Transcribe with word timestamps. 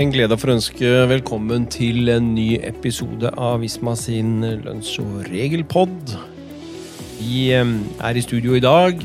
en 0.00 0.12
glede 0.14 0.36
for 0.40 0.48
å 0.50 0.56
ønske 0.56 0.90
velkommen 1.10 1.66
til 1.68 2.08
en 2.12 2.30
ny 2.32 2.54
episode 2.64 3.28
av 3.36 3.60
Visma 3.60 3.92
sin 3.98 4.38
lønns- 4.64 4.94
og 5.02 5.26
regelpod. 5.28 6.14
Vi 7.20 7.50
er 7.52 8.16
i 8.16 8.22
studio 8.24 8.56
i 8.56 8.62
dag. 8.64 9.02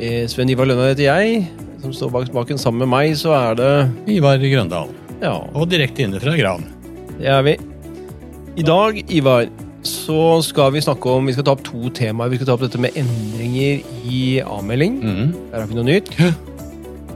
Eh, 0.00 0.26
Sven 0.26 0.50
Ivar 0.50 0.66
Lønna 0.66 0.88
heter 0.90 1.06
jeg. 1.06 1.46
Som 1.80 1.94
står 1.94 2.10
bak 2.10 2.26
spaken 2.26 2.58
sammen 2.58 2.82
med 2.82 2.90
meg, 2.90 3.14
så 3.16 3.32
er 3.36 3.54
det 3.60 3.70
Ivar 4.16 4.42
Grøndal. 4.42 4.90
Ja, 5.22 5.36
Og 5.54 5.68
direkte 5.70 6.02
inne 6.02 6.20
fra 6.20 6.36
Gran. 6.36 6.66
det 7.20 7.28
er 7.28 7.42
vi. 7.42 7.56
I 8.58 8.62
dag, 8.66 9.04
Ivar, 9.08 9.46
så 9.84 10.42
skal 10.42 10.72
vi 10.72 10.80
snakke 10.80 11.06
om 11.06 11.26
Vi 11.26 11.32
skal 11.32 11.44
ta 11.44 11.52
opp 11.52 11.62
to 11.62 11.88
temaer. 11.88 12.28
Vi 12.28 12.36
skal 12.36 12.46
ta 12.46 12.52
opp 12.54 12.60
dette 12.66 12.78
med 12.78 12.90
endringer 12.96 13.84
i 14.04 14.40
avmelding. 14.42 15.00
Mm. 15.00 15.50
Der 15.52 15.60
har 15.60 15.66
vi 15.66 15.74
noe 15.74 15.84
nytt. 15.84 16.10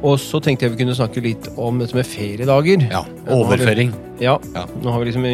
Og 0.02 0.18
så 0.20 0.40
tenkte 0.42 0.66
jeg 0.66 0.74
vi 0.74 0.82
kunne 0.82 0.96
snakke 0.96 1.22
litt 1.24 1.48
om 1.60 1.78
dette 1.80 1.96
med 1.96 2.06
feriedager. 2.08 2.84
Ja, 2.90 3.04
overføring. 3.30 3.94
Ja, 4.20 4.38
Ja. 4.54 4.66
nå 4.66 4.90
har 4.90 5.00
vi 5.00 5.10
liksom 5.12 5.24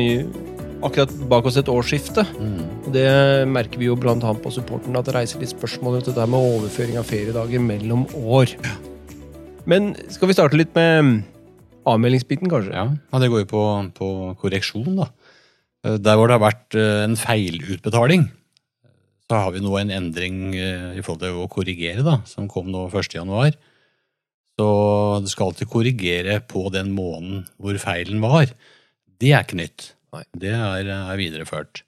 akkurat 0.83 1.13
bak 1.29 1.47
oss 1.47 1.57
et 1.61 1.69
årsskifte. 1.69 2.25
Mm. 2.39 2.93
Det 2.93 3.49
merker 3.49 3.79
vi 3.79 3.87
jo 3.91 3.97
annet 3.97 4.43
på 4.43 4.53
supporten, 4.53 4.97
at 4.97 5.05
det 5.05 5.15
reiser 5.15 5.41
litt 5.41 5.53
spørsmål 5.53 5.99
rundt 5.99 6.07
det 6.07 6.15
der 6.17 6.27
med 6.27 6.41
overføring 6.41 6.99
av 6.99 7.05
feriedager 7.05 7.61
mellom 7.61 8.07
år. 8.17 8.55
Men 9.67 9.95
skal 10.09 10.29
vi 10.29 10.35
starte 10.35 10.57
litt 10.57 10.75
med 10.75 11.25
avmeldingsbiten, 11.87 12.49
kanskje? 12.51 12.73
Ja, 12.73 12.87
ja, 13.13 13.19
det 13.23 13.31
går 13.31 13.45
jo 13.45 13.51
på, 13.51 13.65
på 13.97 14.09
korreksjon, 14.41 14.97
da. 14.97 15.11
Eh, 15.85 15.97
Der 15.99 16.17
hvor 16.17 16.29
det 16.29 16.39
har 16.39 16.45
vært 16.51 16.77
eh, 16.77 17.05
en 17.05 17.17
feilutbetaling, 17.17 18.29
så 19.31 19.45
har 19.45 19.53
vi 19.55 19.63
nå 19.63 19.77
en 19.79 19.93
endring 19.95 20.55
eh, 20.57 20.97
i 20.99 21.03
forhold 21.05 21.23
til 21.23 21.41
å 21.41 21.49
korrigere, 21.53 22.05
da, 22.07 22.21
som 22.29 22.49
kom 22.51 22.71
nå 22.73 22.89
1. 22.91 23.59
Så 24.61 24.67
du 25.25 25.29
skal 25.33 25.49
alltid 25.51 25.71
korrigere 25.73 26.41
på 26.45 26.67
den 26.75 26.91
måneden 26.93 27.47
hvor 27.57 27.79
feilen 27.81 28.21
var. 28.21 28.51
Det 29.21 29.33
er 29.33 29.47
ikke 29.47 29.57
nytt. 29.61 29.87
Nei. 30.13 30.25
Det 30.37 30.51
er, 30.53 30.91
er 30.91 31.17
videreført. 31.21 31.81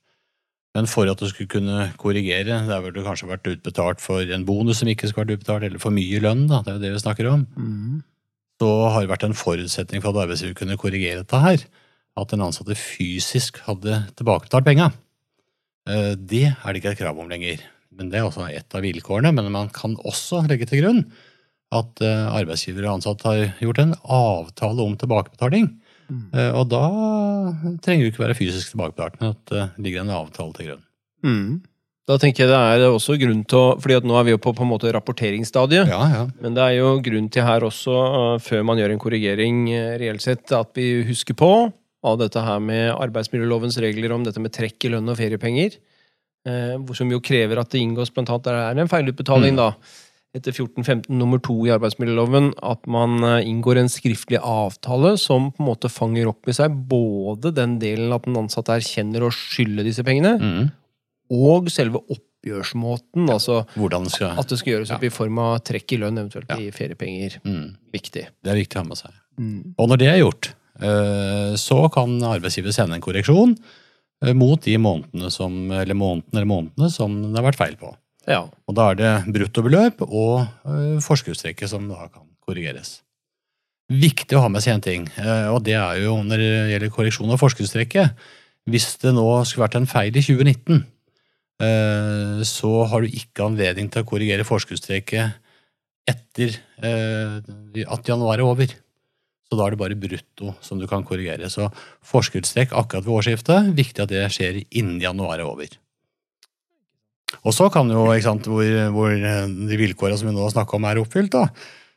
Men 0.73 0.87
for 0.89 1.05
at 1.11 1.21
du 1.21 1.27
skulle 1.29 1.51
kunne 1.53 1.91
korrigere, 2.01 2.63
der 2.65 2.81
burde 2.81 2.97
du 2.97 3.05
kanskje 3.05 3.29
vært 3.29 3.51
utbetalt 3.51 4.01
for 4.01 4.25
en 4.25 4.47
bonus 4.49 4.81
som 4.81 4.89
ikke 4.89 5.11
skulle 5.11 5.27
vært 5.27 5.35
utbetalt, 5.43 5.67
eller 5.69 5.83
for 5.83 5.93
mye 5.93 6.21
lønn, 6.25 6.47
da, 6.49 6.63
det 6.65 6.73
er 6.73 6.79
jo 6.79 6.85
det 6.87 6.93
vi 6.95 7.03
snakker 7.03 7.29
om, 7.29 7.43
Mm. 7.59 7.99
så 8.63 8.71
har 8.95 9.03
det 9.05 9.11
vært 9.11 9.27
en 9.29 9.37
forutsetning 9.37 10.01
for 10.01 10.15
at 10.17 10.23
arbeidsgiver 10.25 10.57
kunne 10.57 10.79
korrigere 10.81 11.21
dette 11.21 11.43
her, 11.45 11.67
at 12.17 12.33
den 12.33 12.41
ansatte 12.47 12.79
fysisk 12.79 13.61
hadde 13.67 13.99
tilbakebetalt 14.17 14.65
penga. 14.65 14.87
Eh, 15.89 16.15
Det 16.17 16.45
er 16.57 16.73
det 16.73 16.81
ikke 16.81 16.93
et 16.97 17.03
krav 17.05 17.21
om 17.21 17.29
lenger. 17.29 17.61
Men 17.93 18.09
Det 18.09 18.21
er 18.23 18.25
også 18.31 18.49
et 18.49 18.73
av 18.75 18.81
vilkårene. 18.81 19.35
Men 19.35 19.53
man 19.53 19.69
kan 19.69 19.97
også 20.01 20.47
legge 20.49 20.65
til 20.71 20.81
grunn 20.81 21.03
at 21.73 22.03
eh, 22.05 22.27
arbeidsgiver 22.37 22.85
og 22.87 22.99
ansatt 22.99 23.23
har 23.27 23.43
gjort 23.63 23.79
en 23.83 23.95
avtale 24.05 24.85
om 24.85 24.95
tilbakebetaling. 25.01 25.71
Mm. 26.13 26.25
Eh, 26.37 26.53
Og 26.61 26.69
da 26.69 26.83
trenger 27.85 28.05
det 28.07 28.13
ikke 28.13 28.27
være 28.27 28.37
fysisk 28.39 28.75
tilbakebetalt, 28.75 29.21
men 29.21 29.31
at 29.35 29.53
det 29.53 29.69
ligger 29.87 30.03
en 30.05 30.11
avtale 30.23 30.53
til 30.57 30.67
grunn. 30.73 30.83
Mm. 31.25 31.53
Da 32.11 32.17
tenker 32.19 32.43
jeg 32.45 32.51
det 32.51 32.59
er 32.59 32.89
også 32.91 33.15
grunn 33.21 33.45
til 33.47 33.59
å 33.61 33.67
fordi 33.81 33.95
at 34.01 34.05
nå 34.05 34.17
er 34.19 34.25
vi 34.27 34.33
jo 34.35 34.41
på, 34.43 34.51
på 34.59 34.65
en 34.67 34.73
måte 34.73 34.91
rapporteringsstadiet. 34.93 35.87
Ja, 35.89 36.01
ja. 36.11 36.25
Men 36.43 36.57
det 36.57 36.65
er 36.65 36.75
jo 36.81 36.97
grunn 37.05 37.29
til 37.33 37.47
her 37.47 37.63
også, 37.63 37.95
før 38.43 38.65
man 38.67 38.81
gjør 38.83 38.91
en 38.97 38.99
korrigering 39.05 39.61
reelt 40.03 40.25
sett, 40.25 40.51
at 40.53 40.75
vi 40.77 41.05
husker 41.07 41.39
på 41.39 41.53
av 42.03 42.19
dette 42.19 42.43
her 42.43 42.59
med 42.59 42.91
arbeidsmiljølovens 42.99 43.79
regler 43.79 44.11
om 44.17 44.25
dette 44.27 44.43
med 44.43 44.51
trekk 44.53 44.89
i 44.89 44.91
lønn 44.97 45.09
og 45.09 45.17
feriepenger. 45.21 45.79
eh, 46.45 46.75
som 46.99 47.07
jo 47.15 47.21
krever 47.23 47.61
at 47.63 47.71
det 47.71 47.79
inngås 47.79 48.11
blant 48.11 48.29
annet 48.29 48.43
Der 48.49 48.55
er 48.59 48.75
det 48.75 48.83
en 48.83 48.89
feilutbetaling, 48.91 49.55
Mm. 49.55 49.57
da. 49.63 49.69
Etter 50.33 50.55
14-15 50.55 51.11
nummer 51.13 51.41
to 51.45 51.59
i 51.67 51.73
arbeidsmiljøloven. 51.75 52.55
At 52.65 52.87
man 52.91 53.19
uh, 53.21 53.39
inngår 53.45 53.83
en 53.83 53.91
skriftlig 53.93 54.41
avtale 54.41 55.15
som 55.21 55.51
på 55.53 55.61
en 55.61 55.69
måte 55.69 55.91
fanger 55.93 56.31
opp 56.31 56.49
i 56.49 56.57
seg 56.57 56.73
både 56.89 57.53
den 57.57 57.77
delen 57.83 58.15
at 58.17 58.25
den 58.25 58.39
ansatte 58.41 58.79
erkjenner 58.79 59.27
å 59.27 59.33
skylde 59.35 59.85
disse 59.85 60.05
pengene, 60.07 60.39
mm. 60.41 60.71
og 61.37 61.69
selve 61.73 62.01
oppgjørsmåten. 62.07 63.29
Altså 63.29 63.63
det 63.77 64.15
skal 64.15 64.41
at 64.41 64.49
det 64.49 64.61
skal 64.63 64.77
gjøres 64.77 64.95
opp 64.97 65.05
i 65.05 65.13
form 65.13 65.43
av 65.45 65.61
trekk 65.69 65.99
i 65.99 66.01
lønn, 66.01 66.25
eventuelt 66.25 66.49
Ja. 66.49 66.57
i 66.57 66.73
feriepenger. 66.73 67.39
Mm. 67.45 67.77
Viktig. 67.93 68.27
Det 68.33 68.55
er 68.55 68.61
viktig 68.63 68.81
å 68.81 68.87
ha 68.87 68.89
med 68.89 69.03
seg. 69.05 69.13
Og 69.81 69.89
når 69.89 70.01
det 70.01 70.09
er 70.11 70.21
gjort, 70.21 70.53
eh, 70.81 71.55
så 71.61 71.85
kan 71.93 72.17
arbeidsgiver 72.25 72.73
sende 72.73 72.97
en 72.97 73.05
korreksjon 73.05 73.57
eh, 74.25 74.33
mot 74.33 74.61
de 74.61 74.77
månedene 74.81 75.31
som, 75.31 75.71
eller 75.71 75.95
månedene, 75.95 76.37
eller 76.37 76.49
månedene 76.49 76.91
som 76.93 77.21
det 77.21 77.37
har 77.37 77.51
vært 77.51 77.61
feil 77.61 77.77
på. 77.81 77.93
Ja. 78.29 78.45
Og 78.69 78.77
da 78.77 78.91
er 78.91 78.99
det 78.99 79.13
bruttobeløp 79.35 80.05
og 80.07 80.45
uh, 80.67 80.99
forskuddstrekket 81.03 81.73
som 81.73 81.89
da 81.91 82.07
kan 82.07 82.29
korrigeres. 82.47 83.01
Viktig 83.93 84.39
å 84.39 84.45
ha 84.45 84.51
med 84.53 84.63
seg 84.65 84.77
en 84.77 84.85
ting, 84.85 85.09
eh, 85.21 85.49
og 85.53 85.65
det 85.67 85.75
er 85.77 85.99
jo 86.01 86.15
når 86.25 86.41
det 86.41 86.53
gjelder 86.71 86.93
korreksjon 86.95 87.33
av 87.35 87.41
forskuddstrekket. 87.43 88.15
Hvis 88.71 88.87
det 89.03 89.13
nå 89.13 89.27
skulle 89.45 89.67
vært 89.67 89.77
en 89.81 89.91
feil 89.91 90.15
i 90.17 90.23
2019, 90.23 90.79
eh, 91.67 92.39
så 92.49 92.71
har 92.89 93.03
du 93.03 93.19
ikke 93.19 93.45
anledning 93.51 93.91
til 93.93 94.05
å 94.05 94.09
korrigere 94.09 94.47
forskuddstrekket 94.49 95.37
etter 96.09 96.57
at 96.83 98.09
januar 98.09 98.41
er 98.41 98.47
over. 98.47 98.73
Så 99.47 99.59
da 99.59 99.67
er 99.67 99.75
det 99.75 99.83
bare 99.83 99.99
brutto 100.01 100.55
som 100.65 100.81
du 100.81 100.89
kan 100.89 101.05
korrigere. 101.05 101.51
Så 101.53 101.69
forskuddstrekk 102.09 102.73
akkurat 102.73 103.05
ved 103.05 103.19
årsskiftet, 103.19 103.71
viktig 103.77 104.03
at 104.03 104.11
det 104.11 104.25
skjer 104.33 104.63
innen 104.65 104.97
januar 105.03 105.37
er 105.37 105.45
over. 105.45 105.69
Og 107.47 107.55
så 107.57 107.69
kan 107.73 107.89
jo, 107.91 108.05
ikke 108.13 108.27
sant, 108.29 108.47
hvor, 108.51 108.67
hvor 108.95 109.15
de 109.15 109.79
vilkårene 109.81 110.19
som 110.21 110.29
vi 110.29 110.35
nå 110.37 110.49
snakker 110.53 110.77
om 110.79 110.85
er 110.91 111.01
oppfylt, 111.01 111.33
da, 111.33 111.47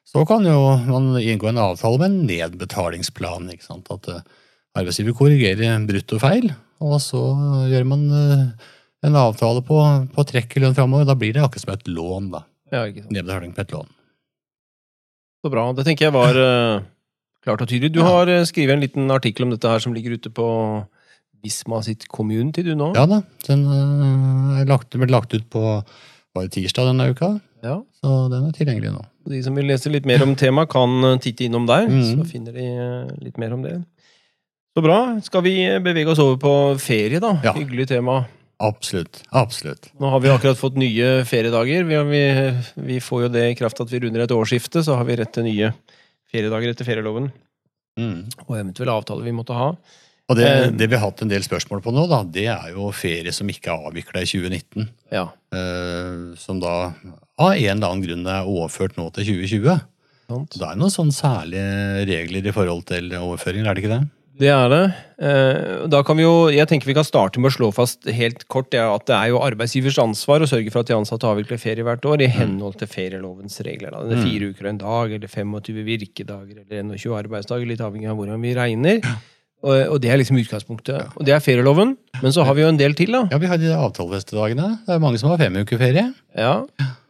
så 0.08 0.24
kan 0.30 0.46
jo 0.48 0.58
man 0.88 1.12
inngå 1.20 1.50
en 1.50 1.60
avtale 1.60 2.00
med 2.00 2.08
en 2.12 2.22
nedbetalingsplan. 2.30 3.50
ikke 3.52 3.66
sant, 3.68 3.90
At 3.92 4.08
eh, 4.14 4.22
arbeidsgiver 4.80 5.16
korrigerer 5.18 5.84
bruttofeil, 5.90 6.52
og 6.86 6.98
så 7.04 7.22
gjør 7.72 7.86
man 7.90 8.06
eh, 8.16 8.72
en 9.06 9.16
avtale 9.20 9.62
på, 9.66 9.82
på 10.16 10.26
trekk 10.32 10.56
i 10.58 10.64
lønn 10.64 10.76
framover. 10.78 11.06
Da 11.10 11.16
blir 11.20 11.34
det 11.36 11.44
akkurat 11.44 11.66
som 11.68 11.74
et 11.76 11.88
lån, 11.92 12.32
da. 12.34 12.44
ja. 12.72 12.86
Nedbetaling 13.12 13.54
på 13.58 13.62
et 13.66 13.76
lån. 13.76 13.92
Så 15.46 15.52
bra. 15.54 15.68
Det 15.78 15.86
tenker 15.86 16.08
jeg 16.08 16.16
var 16.16 16.40
eh, 16.42 16.80
klart 17.46 17.62
og 17.62 17.70
tydelig. 17.70 17.92
Du 17.94 18.00
Ja. 18.02 18.08
har 18.10 18.32
skrevet 18.50 18.74
en 18.78 18.82
liten 18.82 19.12
artikkel 19.14 19.46
om 19.46 19.52
dette 19.54 19.70
her 19.70 19.80
som 19.84 19.94
ligger 19.94 20.16
ute 20.18 20.32
på 20.34 20.48
Visma 21.46 21.82
sitt 21.86 22.08
community, 22.12 22.64
du 22.66 22.74
nå? 22.78 22.92
Ja 22.98 23.06
da, 23.10 23.22
den 23.48 23.66
eh, 23.70 24.62
er 24.64 24.70
lagt, 24.70 24.96
ble 24.98 25.10
lagt 25.14 25.36
ut 25.38 25.46
på 25.54 25.62
bare 26.36 26.50
tirsdag 26.52 26.90
denne 26.90 27.12
uka, 27.14 27.36
Ja. 27.64 27.80
så 28.02 28.16
den 28.34 28.50
er 28.50 28.56
tilgjengelig 28.58 28.92
nå. 28.96 29.04
De 29.32 29.40
som 29.46 29.56
vil 29.58 29.66
lese 29.70 29.90
litt 29.90 30.06
mer 30.06 30.22
om 30.26 30.36
temaet, 30.38 30.70
kan 30.74 30.92
eh, 31.14 31.20
titte 31.24 31.46
innom 31.48 31.68
der. 31.70 31.88
Mm. 31.90 32.02
Så 32.10 32.26
finner 32.30 32.54
de 32.58 32.66
eh, 32.66 33.14
litt 33.24 33.38
mer 33.42 33.54
om 33.56 33.64
det. 33.64 33.78
Så 34.76 34.84
bra. 34.84 34.98
Skal 35.24 35.46
vi 35.46 35.54
bevege 35.80 36.12
oss 36.12 36.20
over 36.20 36.36
på 36.42 36.54
ferie, 36.84 37.22
da? 37.24 37.38
Ja. 37.46 37.54
Hyggelig 37.56 37.88
tema. 37.94 38.26
Absolutt. 38.60 39.22
Absolutt. 39.36 39.90
Nå 40.00 40.10
har 40.12 40.22
vi 40.24 40.30
akkurat 40.32 40.60
fått 40.60 40.78
nye 40.80 41.24
feriedager. 41.28 41.88
Vi, 41.88 41.98
vi, 42.12 42.24
vi 42.92 43.00
får 43.04 43.26
jo 43.26 43.32
det 43.34 43.46
i 43.52 43.56
kraft 43.60 43.80
at 43.84 43.92
vi 43.92 44.00
runder 44.04 44.26
et 44.26 44.36
årsskifte, 44.36 44.84
så 44.84 44.98
har 45.00 45.08
vi 45.08 45.18
rett 45.20 45.32
til 45.36 45.48
nye 45.48 45.72
feriedager 46.32 46.72
etter 46.76 46.88
ferieloven. 46.88 47.32
Mm. 48.00 48.26
Og 48.48 48.54
eventuelle 48.60 48.96
avtaler 48.96 49.28
vi 49.28 49.34
måtte 49.36 49.56
ha. 49.56 49.70
Og 50.30 50.36
det, 50.40 50.46
Eh. 50.48 50.70
det 50.74 50.88
vi 50.90 50.96
har 50.98 51.06
hatt 51.06 51.22
en 51.22 51.30
del 51.30 51.44
spørsmål 51.46 51.84
på 51.86 51.92
nå, 51.94 52.08
da, 52.10 52.24
det 52.24 52.48
er 52.50 52.72
jo 52.74 52.88
ferie 52.92 53.32
som 53.32 53.48
ikke 53.52 53.70
er 53.70 53.90
avvikla 53.92 54.24
i 54.24 54.30
2019. 54.32 54.88
Ja. 55.14 55.28
eh, 55.54 56.36
som 56.42 56.60
da 56.60 56.94
av 57.38 57.52
en 57.54 57.78
eller 57.78 57.88
annen 57.92 58.02
grunn 58.08 58.26
er 58.28 58.48
overført 58.50 58.98
nå 58.98 59.12
til 59.14 59.24
2020. 59.26 59.82
Sant? 60.28 60.56
Det 60.58 60.66
er 60.66 60.76
noen 60.82 60.90
sånne 60.90 61.14
særlige 61.14 62.06
regler 62.10 62.48
i 62.50 62.52
forhold 62.56 62.86
til 62.90 63.12
overføringer, 63.14 63.68
er 63.70 63.76
det 63.78 63.84
ikke 63.84 63.94
det? 64.00 64.08
Det 64.38 64.50
er 64.52 64.68
det. 64.68 64.82
Eh, 65.22 65.88
Da 65.88 66.02
kan 66.04 66.18
vi 66.18 66.24
jo, 66.26 66.50
jeg 66.50 66.68
tenker 66.68 66.90
vi 66.90 66.96
kan 66.98 67.06
starte 67.08 67.40
med 67.40 67.52
å 67.52 67.56
slå 67.56 67.70
fast 67.72 68.04
helt 68.10 68.48
kort 68.50 68.74
ja, 68.74 68.90
at 68.96 69.06
det 69.06 69.16
er 69.16 69.30
jo 69.32 69.40
arbeidsgivers 69.46 70.00
ansvar 70.02 70.42
å 70.44 70.50
sørge 70.50 70.72
for 70.74 70.82
at 70.82 70.88
de 70.90 70.98
ansatte 70.98 71.24
avvikler 71.30 71.62
ferie 71.62 71.86
hvert 71.86 72.04
år 72.04 72.26
i 72.26 72.28
henhold 72.28 72.76
til 72.82 72.88
ferielovens 72.90 73.62
regler. 73.64 73.92
Da. 73.94 74.02
Det 74.10 74.18
er 74.18 74.26
fire 74.26 74.50
uker 74.52 74.66
og 74.66 74.70
en 74.74 74.82
dag, 74.82 75.14
eller 75.14 75.28
25 75.32 75.86
virkedager, 75.86 76.66
eller 76.66 76.98
21 76.98 77.16
arbeidsdager, 77.22 77.70
litt 77.70 77.80
avhengig 77.86 78.10
av 78.10 78.18
hvordan 78.18 78.42
vi 78.42 78.56
regner. 78.58 79.00
Og, 79.66 79.96
og 79.96 79.98
det 80.04 80.12
er 80.14 80.20
liksom 80.22 80.38
utgangspunktet. 80.38 81.16
Og 81.18 81.26
det 81.26 81.34
er 81.34 81.42
ferieloven. 81.42 81.96
Men 82.22 82.34
så 82.36 82.46
har 82.46 82.58
vi 82.58 82.62
jo 82.62 82.70
en 82.70 82.78
del 82.80 82.94
til, 82.98 83.16
da. 83.16 83.24
Ja, 83.34 83.40
vi 83.42 83.50
har 83.50 83.58
de 83.62 83.72
avtalefestedagene. 83.74 84.70
Det 84.86 84.94
er 84.94 85.02
mange 85.02 85.22
som 85.22 85.32
har 85.32 85.42
fem 85.42 85.58
uker 85.58 85.82
ferie. 85.82 86.06
Ja. 86.38 86.60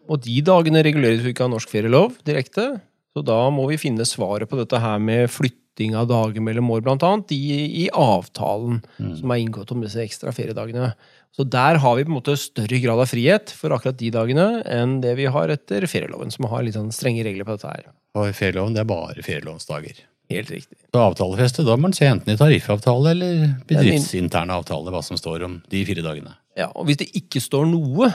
Og 0.07 0.21
de 0.23 0.37
dagene 0.45 0.83
reguleres 0.85 1.25
jo 1.25 1.33
ikke 1.33 1.47
av 1.47 1.51
norsk 1.51 1.71
ferielov 1.71 2.15
direkte. 2.27 2.69
Så 3.15 3.23
da 3.25 3.41
må 3.53 3.67
vi 3.71 3.79
finne 3.79 4.07
svaret 4.07 4.47
på 4.51 4.59
dette 4.59 4.79
her 4.79 5.03
med 5.03 5.27
flytting 5.31 5.95
av 5.99 6.07
dager 6.07 6.43
mellom 6.43 6.71
år, 6.75 6.83
blant 6.85 7.03
annet, 7.03 7.31
i, 7.35 7.83
i 7.83 7.85
avtalen 7.91 8.81
som 9.19 9.31
er 9.31 9.43
inngått 9.43 9.71
om 9.75 9.83
disse 9.83 10.03
ekstra 10.03 10.31
feriedagene. 10.35 10.93
Så 11.35 11.43
der 11.51 11.81
har 11.83 11.95
vi 11.97 12.05
på 12.07 12.13
en 12.13 12.15
måte 12.15 12.37
større 12.39 12.79
grad 12.79 13.01
av 13.03 13.11
frihet 13.11 13.51
for 13.51 13.75
akkurat 13.75 13.99
de 13.99 14.11
dagene 14.15 14.47
enn 14.71 15.01
det 15.03 15.17
vi 15.19 15.27
har 15.31 15.51
etter 15.51 15.83
ferieloven, 15.91 16.31
som 16.31 16.47
har 16.51 16.63
litt 16.63 16.77
sånn 16.77 16.93
strenge 16.95 17.25
regler 17.27 17.47
på 17.47 17.57
dette 17.57 17.71
her. 17.73 17.89
Og 18.15 18.31
ferieloven, 18.35 18.75
det 18.75 18.85
er 18.85 18.91
bare 18.91 19.25
ferielovsdager. 19.25 19.99
Helt 20.31 20.50
riktig. 20.50 20.77
Så 20.89 21.01
avtalefeste, 21.01 21.66
da 21.68 21.75
må 21.77 21.88
man 21.88 21.95
se 21.95 22.07
enten 22.10 22.33
i 22.33 22.38
tariffavtale 22.39 23.12
eller 23.13 23.42
bedriftsinterne 23.69 24.56
avtale 24.57 24.94
hva 24.94 25.04
som 25.06 25.19
står 25.19 25.45
om 25.45 25.60
de 25.69 25.83
fire 25.86 26.06
dagene. 26.06 26.33
Ja, 26.57 26.72
og 26.74 26.88
hvis 26.88 27.01
det 27.04 27.12
ikke 27.18 27.42
står 27.44 27.68
noe 27.69 28.10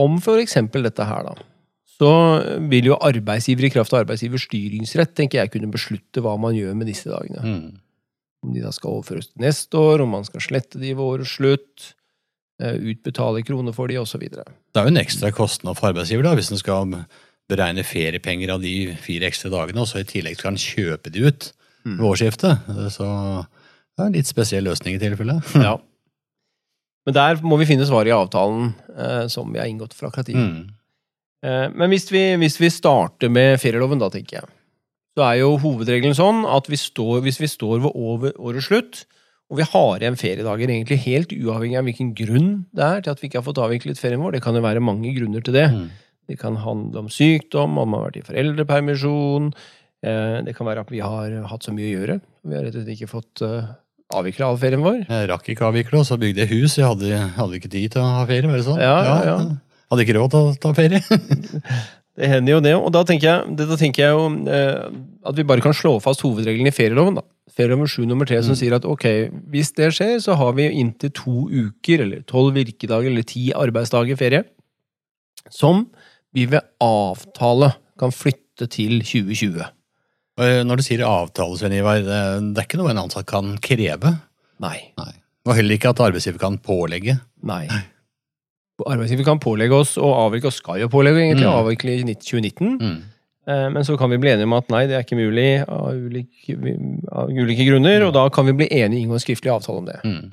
om 0.00 0.16
eksempel 0.40 0.86
dette 0.86 1.04
her, 1.04 1.26
da, 1.28 1.34
så 2.02 2.12
vil 2.70 2.88
jo 2.90 2.98
arbeidsgiver 2.98 3.68
i 3.68 3.72
kraft 3.74 3.92
av 3.94 4.02
arbeidsgivers 4.02 4.46
styringsrett 4.48 5.12
tenker 5.18 5.42
jeg, 5.42 5.52
kunne 5.54 5.70
beslutte 5.72 6.22
hva 6.24 6.34
man 6.40 6.56
gjør 6.56 6.78
med 6.78 6.88
disse 6.90 7.10
dagene. 7.10 7.42
Mm. 7.42 7.66
Om 8.42 8.54
de 8.56 8.62
da 8.64 8.72
skal 8.74 8.96
overføres 8.96 9.28
til 9.30 9.44
neste 9.44 9.78
år, 9.78 10.02
om 10.02 10.16
man 10.16 10.24
skal 10.26 10.42
slette 10.42 10.80
de 10.80 10.94
ved 10.96 11.04
årets 11.04 11.36
slutt, 11.36 11.92
eh, 12.62 12.74
utbetale 12.94 13.44
kroner 13.46 13.76
for 13.76 13.92
de, 13.92 14.00
osv. 14.00 14.24
Det 14.32 14.80
er 14.80 14.88
jo 14.88 14.94
en 14.94 15.02
ekstra 15.02 15.30
kostnad 15.36 15.78
for 15.78 15.92
arbeidsgiver 15.92 16.26
da, 16.26 16.34
hvis 16.38 16.50
en 16.50 16.62
skal 16.62 16.96
beregne 17.52 17.84
feriepenger 17.86 18.54
av 18.56 18.64
de 18.64 18.74
fire 19.04 19.28
ekstra 19.28 19.52
dagene, 19.52 19.84
og 19.84 19.88
så 19.90 20.00
i 20.02 20.08
tillegg 20.08 20.38
skal 20.40 20.54
han 20.54 20.62
kjøpe 20.64 21.12
de 21.14 21.28
ut 21.30 21.52
Mm. 21.82 21.96
ved 21.98 22.04
årsskiftet. 22.12 22.68
Så 22.94 23.06
det 23.42 23.98
er 23.98 24.06
en 24.06 24.12
litt 24.14 24.28
spesiell 24.30 24.62
løsning 24.68 24.94
i 24.94 25.00
tilfelle. 25.02 25.40
Ja. 25.66 25.72
Men 27.02 27.16
der 27.16 27.40
må 27.42 27.56
vi 27.58 27.66
finne 27.66 27.82
svar 27.88 28.06
i 28.06 28.12
avtalen 28.14 28.68
eh, 28.94 29.24
som 29.32 29.48
vi 29.50 29.58
har 29.58 29.66
inngått 29.66 29.96
fra 29.98 30.06
akkurat 30.12 30.28
tiden. 30.28 30.44
Mm. 30.62 30.68
Eh, 31.42 31.64
Men 31.74 31.90
hvis 31.90 32.06
vi, 32.14 32.20
hvis 32.38 32.60
vi 32.62 32.70
starter 32.70 33.32
med 33.34 33.58
ferieloven, 33.58 33.98
da, 33.98 34.06
tenker 34.14 34.38
jeg, 34.38 34.46
så 35.18 35.24
er 35.26 35.40
jo 35.40 35.56
hovedregelen 35.60 36.14
sånn 36.14 36.44
at 36.46 36.70
vi 36.70 36.78
står, 36.78 37.18
hvis 37.26 37.40
vi 37.42 37.50
står 37.50 37.82
ved 37.82 37.90
over, 37.98 38.30
årets 38.38 38.70
slutt, 38.70 39.02
og 39.50 39.58
vi 39.58 39.66
har 39.68 39.98
igjen 40.06 40.16
feriedager, 40.16 40.70
egentlig 40.70 41.00
helt 41.02 41.34
uavhengig 41.34 41.76
av 41.82 41.84
hvilken 41.90 42.14
grunn 42.16 42.52
det 42.72 42.86
er 42.86 43.02
til 43.04 43.10
at 43.12 43.20
vi 43.20 43.28
ikke 43.28 43.42
har 43.42 43.48
fått 43.50 43.58
avviklet 43.60 43.98
ferien 44.00 44.22
vår, 44.22 44.38
det 44.38 44.44
kan 44.46 44.54
jo 44.56 44.62
være 44.64 44.80
mange 44.80 45.10
grunner 45.18 45.42
til 45.44 45.58
det. 45.58 45.66
Mm. 45.74 45.90
Det 46.30 46.38
kan 46.40 46.56
handle 46.62 47.04
om 47.04 47.10
sykdom, 47.12 47.78
om 47.78 47.88
man 47.90 48.00
har 48.00 48.10
vært 48.10 48.20
i 48.20 48.26
foreldrepermisjon, 48.26 49.48
eh, 50.06 50.36
det 50.46 50.54
kan 50.56 50.68
være 50.68 50.84
at 50.86 50.92
vi 50.92 51.02
har 51.02 51.34
hatt 51.50 51.66
så 51.66 51.74
mye 51.74 51.88
å 51.88 51.94
gjøre, 51.96 52.18
vi 52.46 52.58
har 52.58 52.66
rett 52.66 52.76
og 52.76 52.84
slett 52.84 52.94
ikke 52.94 53.10
fått 53.10 53.42
eh, 53.46 53.72
avviklet 54.12 54.46
all 54.46 54.60
ferien 54.60 54.84
vår. 54.84 55.02
Jeg 55.08 55.30
rakk 55.32 55.50
ikke 55.54 55.66
avvikle, 55.70 56.02
og 56.02 56.06
så 56.08 56.20
bygde 56.20 56.44
jeg 56.44 56.52
hus. 56.52 56.76
Jeg 56.78 56.86
hadde, 56.86 57.24
hadde 57.38 57.58
ikke 57.58 57.72
tid 57.72 57.96
til 57.96 58.04
å 58.04 58.12
ha 58.20 58.28
ferie. 58.28 58.50
var 58.50 58.60
det 58.60 58.68
sånn? 58.68 58.80
Ja, 58.82 58.94
ja, 59.08 59.18
ja. 59.30 59.36
Hadde 59.92 60.06
ikke 60.06 60.16
råd 60.18 60.32
til 60.32 60.46
å 60.50 60.54
ta 60.60 60.72
ferie. 60.76 61.02
Det 62.12 62.28
hender 62.28 62.52
jo 62.58 62.60
det, 62.60 62.72
og 62.76 62.90
da 62.92 63.00
tenker 63.08 63.28
jeg, 63.28 63.54
da 63.56 63.76
tenker 63.80 64.02
jeg 64.02 64.12
jo 64.12 64.24
eh, 64.52 64.96
at 65.24 65.36
vi 65.38 65.46
bare 65.48 65.64
kan 65.64 65.72
slå 65.72 65.94
fast 66.04 66.20
hovedregelen 66.26 66.68
i 66.68 66.74
ferieloven. 66.74 67.16
da. 67.16 67.24
Ferieloven 67.56 67.88
7 67.88 68.04
nummer 68.10 68.28
3 68.28 68.42
som 68.44 68.58
sier 68.58 68.76
at 68.76 68.84
ok, 68.84 69.06
hvis 69.52 69.72
det 69.78 69.88
skjer, 69.96 70.18
så 70.20 70.36
har 70.36 70.52
vi 70.58 70.68
inntil 70.76 71.12
to 71.16 71.46
uker, 71.48 72.04
eller 72.04 72.20
tolv 72.28 72.52
virkedager, 72.58 73.08
eller 73.08 73.24
ti 73.24 73.46
arbeidsdager 73.56 74.20
ferie, 74.20 74.44
som 75.48 75.86
vi 76.34 76.46
ved 76.46 76.60
avtale 76.80 77.72
kan 77.98 78.10
flytte 78.14 78.66
til 78.72 79.00
2020. 79.02 79.62
Eh, 80.40 80.62
Når 80.64 80.76
du 80.76 80.82
sier 80.82 81.04
avtale, 81.06 81.56
Svein 81.58 81.72
Ivar, 81.76 82.00
det 82.02 82.58
er 82.58 82.64
ikke 82.66 82.78
noe 82.80 82.90
en 82.90 83.02
ansatt 83.04 83.26
kan 83.26 83.56
kreve. 83.62 84.14
Nei. 84.60 84.78
Nei. 84.98 85.12
Og 85.46 85.54
heller 85.58 85.74
ikke 85.76 85.90
at 85.90 86.00
arbeidsgiver 86.00 86.38
kan 86.38 86.56
pålegge. 86.62 87.18
Nei. 87.42 87.66
Arbeidsgiver 88.82 89.24
kan 89.26 89.38
pålegge 89.42 89.76
oss 89.78 89.96
å 90.00 90.08
avvikle, 90.24 90.50
og 90.50 90.56
skal 90.56 90.80
jo 90.80 90.88
pålegge 90.90 91.20
egentlig, 91.22 91.46
Mm. 91.46 91.58
avvikle 91.60 91.90
i 91.92 92.14
2019. 92.14 92.78
Mm. 92.80 93.02
Eh, 93.46 93.68
Men 93.70 93.82
så 93.84 93.96
kan 93.98 94.10
vi 94.10 94.16
bli 94.18 94.30
enige 94.30 94.44
om 94.44 94.52
at 94.54 94.68
nei, 94.70 94.86
det 94.86 94.94
er 94.96 95.02
ikke 95.04 95.16
mulig 95.18 95.64
av 95.68 95.92
ulike, 95.94 96.56
av 97.12 97.28
ulike 97.28 97.66
grunner, 97.66 98.02
og 98.06 98.12
da 98.14 98.28
kan 98.28 98.46
vi 98.46 98.52
bli 98.52 98.68
enige 98.70 98.98
i 98.98 99.02
inngå 99.06 99.12
en 99.14 99.18
skriftlig 99.20 99.50
avtale 99.52 99.78
om 99.78 99.84
det. 99.86 100.00
Mm. 100.04 100.32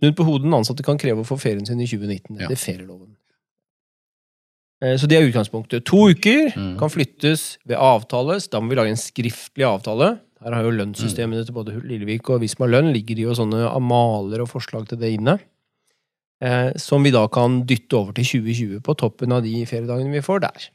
Snudd 0.00 0.16
på 0.16 0.24
hodet, 0.24 0.42
den 0.44 0.54
ansatte 0.54 0.84
kan 0.84 0.98
kreve 0.98 1.22
å 1.22 1.26
få 1.26 1.38
ferien 1.38 1.66
sin 1.66 1.80
i 1.80 1.86
2019 1.86 2.36
Ja. 2.38 2.46
etter 2.46 2.56
ferieloven. 2.56 3.16
Eh, 4.82 4.94
Så 4.96 5.08
det 5.10 5.18
er 5.18 5.26
utgangspunktet. 5.28 5.84
To 5.84 6.08
uker 6.10 6.52
Mm. 6.54 6.78
kan 6.78 6.88
flyttes 6.90 7.58
ved 7.66 7.76
avtale, 7.76 8.38
da 8.50 8.60
må 8.60 8.68
vi 8.70 8.76
lage 8.76 8.90
en 8.90 8.96
skriftlig 8.96 9.64
avtale. 9.66 10.20
Her 10.42 10.54
har 10.54 10.62
jo 10.62 10.70
lønnssystemene 10.70 11.44
til 11.44 11.52
både 11.54 11.74
Lillevik 11.82 12.28
og 12.30 12.40
Visma 12.40 12.66
Lønn 12.66 12.92
ligger 12.94 13.16
jo 13.18 13.34
sånne 13.34 13.72
maler 13.82 14.40
og 14.40 14.48
forslag 14.48 14.86
til 14.88 14.98
det 14.98 15.18
inne. 15.18 15.40
Eh, 16.40 16.72
som 16.78 17.02
vi 17.02 17.10
da 17.10 17.26
kan 17.26 17.64
dytte 17.66 17.94
over 17.98 18.12
til 18.14 18.24
2020 18.24 18.80
på 18.80 18.94
toppen 18.96 19.32
av 19.32 19.42
de 19.42 19.64
feriedagene 19.66 20.12
vi 20.12 20.20
får 20.22 20.40
der. 20.46 20.68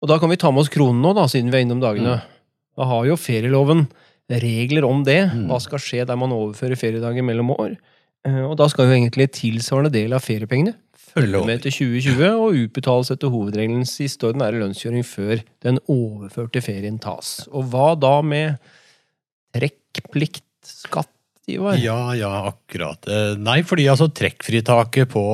Og 0.00 0.08
da 0.08 0.18
kan 0.18 0.30
vi 0.30 0.36
ta 0.36 0.50
med 0.50 0.60
oss 0.60 0.70
kronen 0.70 1.02
nå, 1.02 1.14
da, 1.14 1.26
siden 1.28 1.50
vi 1.50 1.58
er 1.58 1.66
innom 1.66 1.80
dagene. 1.82 2.22
Da 2.76 2.84
har 2.84 3.04
jo 3.04 3.16
ferieloven 3.16 3.86
regler 4.30 4.84
om 4.88 5.04
det. 5.04 5.30
Mm. 5.30 5.46
Hva 5.48 5.60
skal 5.60 5.78
skje 5.78 6.06
der 6.06 6.16
man 6.16 6.30
overfører 6.32 6.76
feriedager 6.80 7.22
mellom 7.22 7.50
år? 7.52 7.76
Eh, 8.24 8.40
Og 8.48 8.56
da 8.56 8.66
skal 8.68 8.86
jo 8.86 8.92
egentlig 8.96 9.28
tilsvarende 9.32 9.92
del 9.92 10.14
av 10.14 10.22
feriepengene 10.24 10.74
følge 11.14 11.42
med 11.46 11.64
til 11.64 11.74
2020 11.74 12.30
og 12.30 12.58
utbetales 12.64 13.12
etter 13.14 13.32
hovedregelen 13.32 13.86
siste 13.88 14.28
ordinære 14.28 14.60
lønnskjøring 14.62 15.06
før 15.06 15.42
den 15.64 15.80
overførte 15.90 16.62
ferien 16.64 16.98
tas. 17.02 17.44
Og 17.54 17.68
hva 17.72 17.92
da 17.98 18.16
med 18.26 18.58
trekkplikt, 19.54 20.46
skatt, 20.64 21.10
Ivar? 21.50 21.76
Ja, 21.76 22.14
ja, 22.16 22.30
akkurat. 22.48 23.04
Eh, 23.04 23.34
Nei, 23.36 23.58
fordi 23.68 23.84
altså 23.92 24.08
trekkfritaket 24.08 25.10
på, 25.12 25.24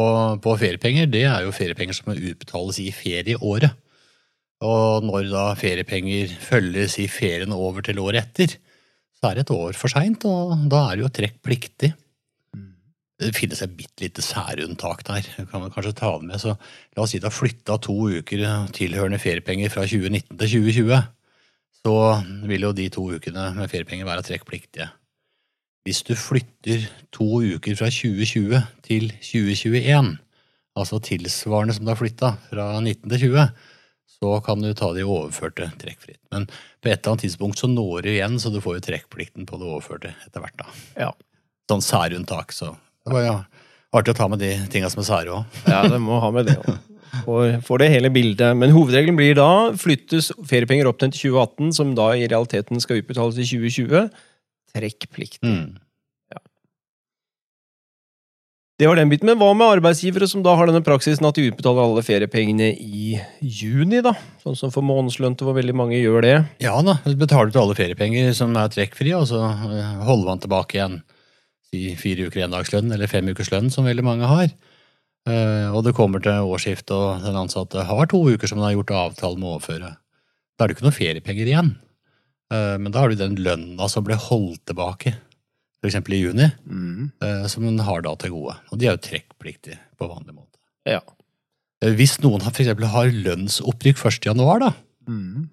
på 0.43 0.56
feriepenger, 0.59 1.06
det 1.06 1.23
er 1.31 1.47
jo 1.47 1.55
feriepenger 1.55 1.94
som 1.94 2.11
utbetales 2.11 2.81
i 2.83 2.88
ferieåret. 2.94 3.76
Og 4.67 5.06
når 5.06 5.31
da 5.31 5.44
feriepenger 5.56 6.35
følges 6.43 6.99
i 7.00 7.06
ferien 7.09 7.55
over 7.56 7.87
til 7.87 8.03
året 8.03 8.26
etter, 8.26 8.59
så 9.21 9.31
er 9.31 9.38
det 9.38 9.47
et 9.47 9.55
år 9.55 9.79
for 9.79 9.93
seint, 9.93 10.25
og 10.29 10.67
da 10.73 10.83
er 10.88 10.99
det 10.99 11.06
jo 11.06 11.12
trekkpliktig. 11.21 11.93
Det 13.21 13.35
finnes 13.37 13.61
et 13.61 13.73
bitte 13.77 14.01
lite 14.01 14.23
særunntak 14.25 15.03
der. 15.05 15.27
Det 15.27 15.47
kan 15.51 15.61
man 15.61 15.73
kanskje 15.73 15.93
ta 15.99 16.15
det 16.17 16.29
med. 16.31 16.41
Så 16.41 16.55
la 16.57 17.03
oss 17.05 17.13
si 17.13 17.21
det 17.21 17.29
har 17.29 17.37
flytta 17.37 17.77
to 17.85 17.97
uker 18.17 18.45
tilhørende 18.77 19.21
feriepenger 19.21 19.73
fra 19.73 19.85
2019 19.85 20.39
til 20.41 20.55
2020. 20.57 21.03
Så 21.81 21.97
vil 22.49 22.65
jo 22.65 22.73
de 22.77 22.89
to 22.93 23.05
ukene 23.13 23.51
med 23.57 23.69
feriepenger 23.73 24.09
være 24.09 24.25
trekkpliktige. 24.25 24.89
Hvis 25.85 26.03
du 26.05 26.15
flytter 26.17 26.89
to 27.13 27.41
uker 27.41 27.77
fra 27.77 27.89
2020 27.93 28.59
til 28.85 29.13
2021, 29.21 30.17
altså 30.77 31.01
tilsvarende 31.05 31.77
som 31.77 31.87
du 31.87 31.93
har 31.93 32.01
flytta 32.01 32.35
fra 32.51 32.67
19 32.81 33.09
til 33.09 33.23
20, 33.31 33.47
så 34.21 34.35
kan 34.45 34.61
du 34.61 34.73
ta 34.77 34.91
de 34.93 35.07
overførte 35.09 35.71
trekkfritt. 35.81 36.21
Men 36.33 36.47
på 36.49 36.91
et 36.91 36.99
eller 36.99 37.15
annet 37.15 37.25
tidspunkt 37.25 37.61
så 37.61 37.69
når 37.71 38.05
du 38.05 38.11
igjen, 38.13 38.37
så 38.41 38.53
du 38.53 38.61
får 38.61 38.79
jo 38.79 38.87
trekkplikten 38.91 39.49
på 39.49 39.61
det 39.61 39.69
overførte 39.69 40.13
etter 40.27 40.45
hvert. 40.45 40.61
da. 40.61 40.69
Ja. 41.07 41.11
Sånn 41.71 41.85
særunntak, 41.85 42.53
så 42.53 42.75
det 43.06 43.17
var 43.17 43.25
ja, 43.25 43.37
artig 43.97 44.14
å 44.14 44.19
ta 44.19 44.29
med 44.31 44.43
de 44.43 44.52
tinga 44.73 44.91
som 44.93 45.02
er 45.02 45.08
sære 45.08 45.35
òg. 45.38 45.61
Ja, 45.70 45.82
det 45.88 46.00
må 46.02 46.20
ha 46.23 46.31
med 46.35 46.50
det 46.50 46.56
òg. 46.61 46.79
Får, 47.25 47.61
får 47.67 47.82
det 47.82 47.91
hele 47.91 48.11
bildet. 48.14 48.56
Men 48.56 48.75
hovedregelen 48.75 49.19
blir 49.19 49.35
da 49.38 49.50
flyttes 49.79 50.31
feriepenger 50.47 50.88
opptjent 50.91 51.17
til 51.17 51.32
2018, 51.35 51.73
som 51.81 51.94
da 51.99 52.12
i 52.14 52.29
realiteten 52.31 52.82
skal 52.82 53.02
utbetales 53.02 53.41
i 53.41 53.47
2020. 53.50 54.11
Trekkplikt. 54.76 55.41
Mm. 55.43 55.81
Det 58.81 58.88
var 58.88 58.97
den 58.97 59.11
biten. 59.12 59.29
Men 59.29 59.37
hva 59.37 59.50
med 59.52 59.75
arbeidsgivere 59.75 60.25
som 60.31 60.41
da 60.44 60.55
har 60.56 60.71
denne 60.71 60.80
praksisen 60.80 61.26
at 61.28 61.37
de 61.37 61.50
utbetaler 61.50 61.83
alle 61.85 62.04
feriepengene 62.04 62.71
i 62.80 63.19
juni, 63.42 64.00
da? 64.07 64.14
Sånn 64.40 64.57
som 64.57 64.73
for 64.73 64.87
månedslønte, 64.87 65.45
hvor 65.45 65.59
veldig 65.59 65.75
mange 65.76 65.99
gjør 65.99 66.25
det. 66.25 66.37
Ja 66.64 66.78
da, 66.87 66.97
betaler 67.04 67.52
du 67.52 67.59
alle 67.61 67.76
feriepenger 67.76 68.33
som 68.38 68.57
er 68.57 68.73
trekkfrie, 68.73 69.19
og 69.19 69.28
så 69.28 69.42
holder 69.42 70.30
man 70.30 70.40
tilbake 70.40 70.78
igjen 70.78 71.02
si 71.71 71.95
fire 71.99 72.27
uker 72.29 72.45
endagslønn 72.47 72.91
eller 72.95 73.11
fem 73.11 73.29
ukers 73.31 73.50
lønn, 73.53 73.71
som 73.73 73.87
veldig 73.87 74.05
mange 74.07 74.29
har. 74.31 74.50
Eh, 75.29 75.69
Og 75.71 75.85
det 75.85 75.95
kommer 75.95 76.23
til 76.23 76.33
årsskiftet, 76.50 76.91
og 76.91 77.23
den 77.23 77.37
ansatte 77.39 77.85
har 77.87 78.07
to 78.11 78.23
uker 78.27 78.49
som 78.49 78.59
den 78.59 78.67
har 78.67 78.77
gjort 78.79 78.91
avtale 78.91 79.39
med 79.39 79.49
å 79.49 79.55
overføre. 79.59 79.95
Da 80.59 80.65
er 80.65 80.69
det 80.69 80.77
ikke 80.77 80.89
noen 80.89 80.99
feriepenger 80.99 81.47
igjen. 81.47 81.77
Eh, 82.53 82.77
Men 82.79 82.93
da 82.93 83.00
har 83.00 83.09
du 83.11 83.17
den 83.17 83.37
lønna 83.37 83.89
som 83.89 84.05
ble 84.05 84.17
holdt 84.19 84.65
tilbake, 84.67 85.15
f.eks. 85.81 85.95
i 85.95 86.21
juni, 86.21 86.50
mm. 86.69 87.12
som 87.49 87.65
den 87.65 87.79
har 87.79 88.03
da 88.03 88.15
til 88.21 88.35
gode. 88.35 88.59
Og 88.71 88.79
de 88.79 88.87
er 88.87 88.99
jo 88.99 89.00
trekkpliktige 89.07 89.79
på 89.97 90.11
vanlig 90.11 90.35
måte. 90.35 90.59
Ja. 90.85 91.00
Eh, 91.81 91.95
Hvis 91.95 92.19
noen 92.21 92.43
f.eks. 92.43 92.67
har 92.67 93.15
lønnsopprykk 93.15 93.97
1. 94.05 94.27
januar, 94.27 94.61
da, 94.61 94.73
mm. 95.09 95.49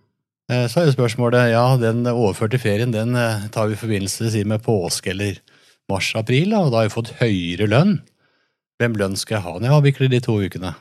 Så 0.48 0.80
er 0.80 0.86
jo 0.88 0.94
spørsmålet, 0.96 1.50
ja, 1.52 1.76
den 1.76 2.06
overførte 2.08 2.56
ferien 2.56 2.94
den 2.94 3.18
eh, 3.20 3.50
tar 3.52 3.68
vi 3.68 3.76
i 3.76 3.80
forbindelse 3.82 4.46
med 4.48 4.62
påske 4.64 5.10
eller 5.12 5.42
mars-april, 5.89 6.53
og 6.58 6.72
da 6.72 6.82
har 6.82 6.88
jeg 6.89 6.96
fått 6.98 7.13
høyere 7.22 7.67
lønn. 7.72 7.98
Hvem 8.82 8.98
lønn 9.00 9.15
skal 9.17 9.38
jeg 9.39 9.46
ha 9.48 9.53
når 9.58 9.67
jeg 9.70 9.77
avvikler 9.79 10.12
de 10.12 10.20
to 10.22 10.36
ukene? 10.44 10.74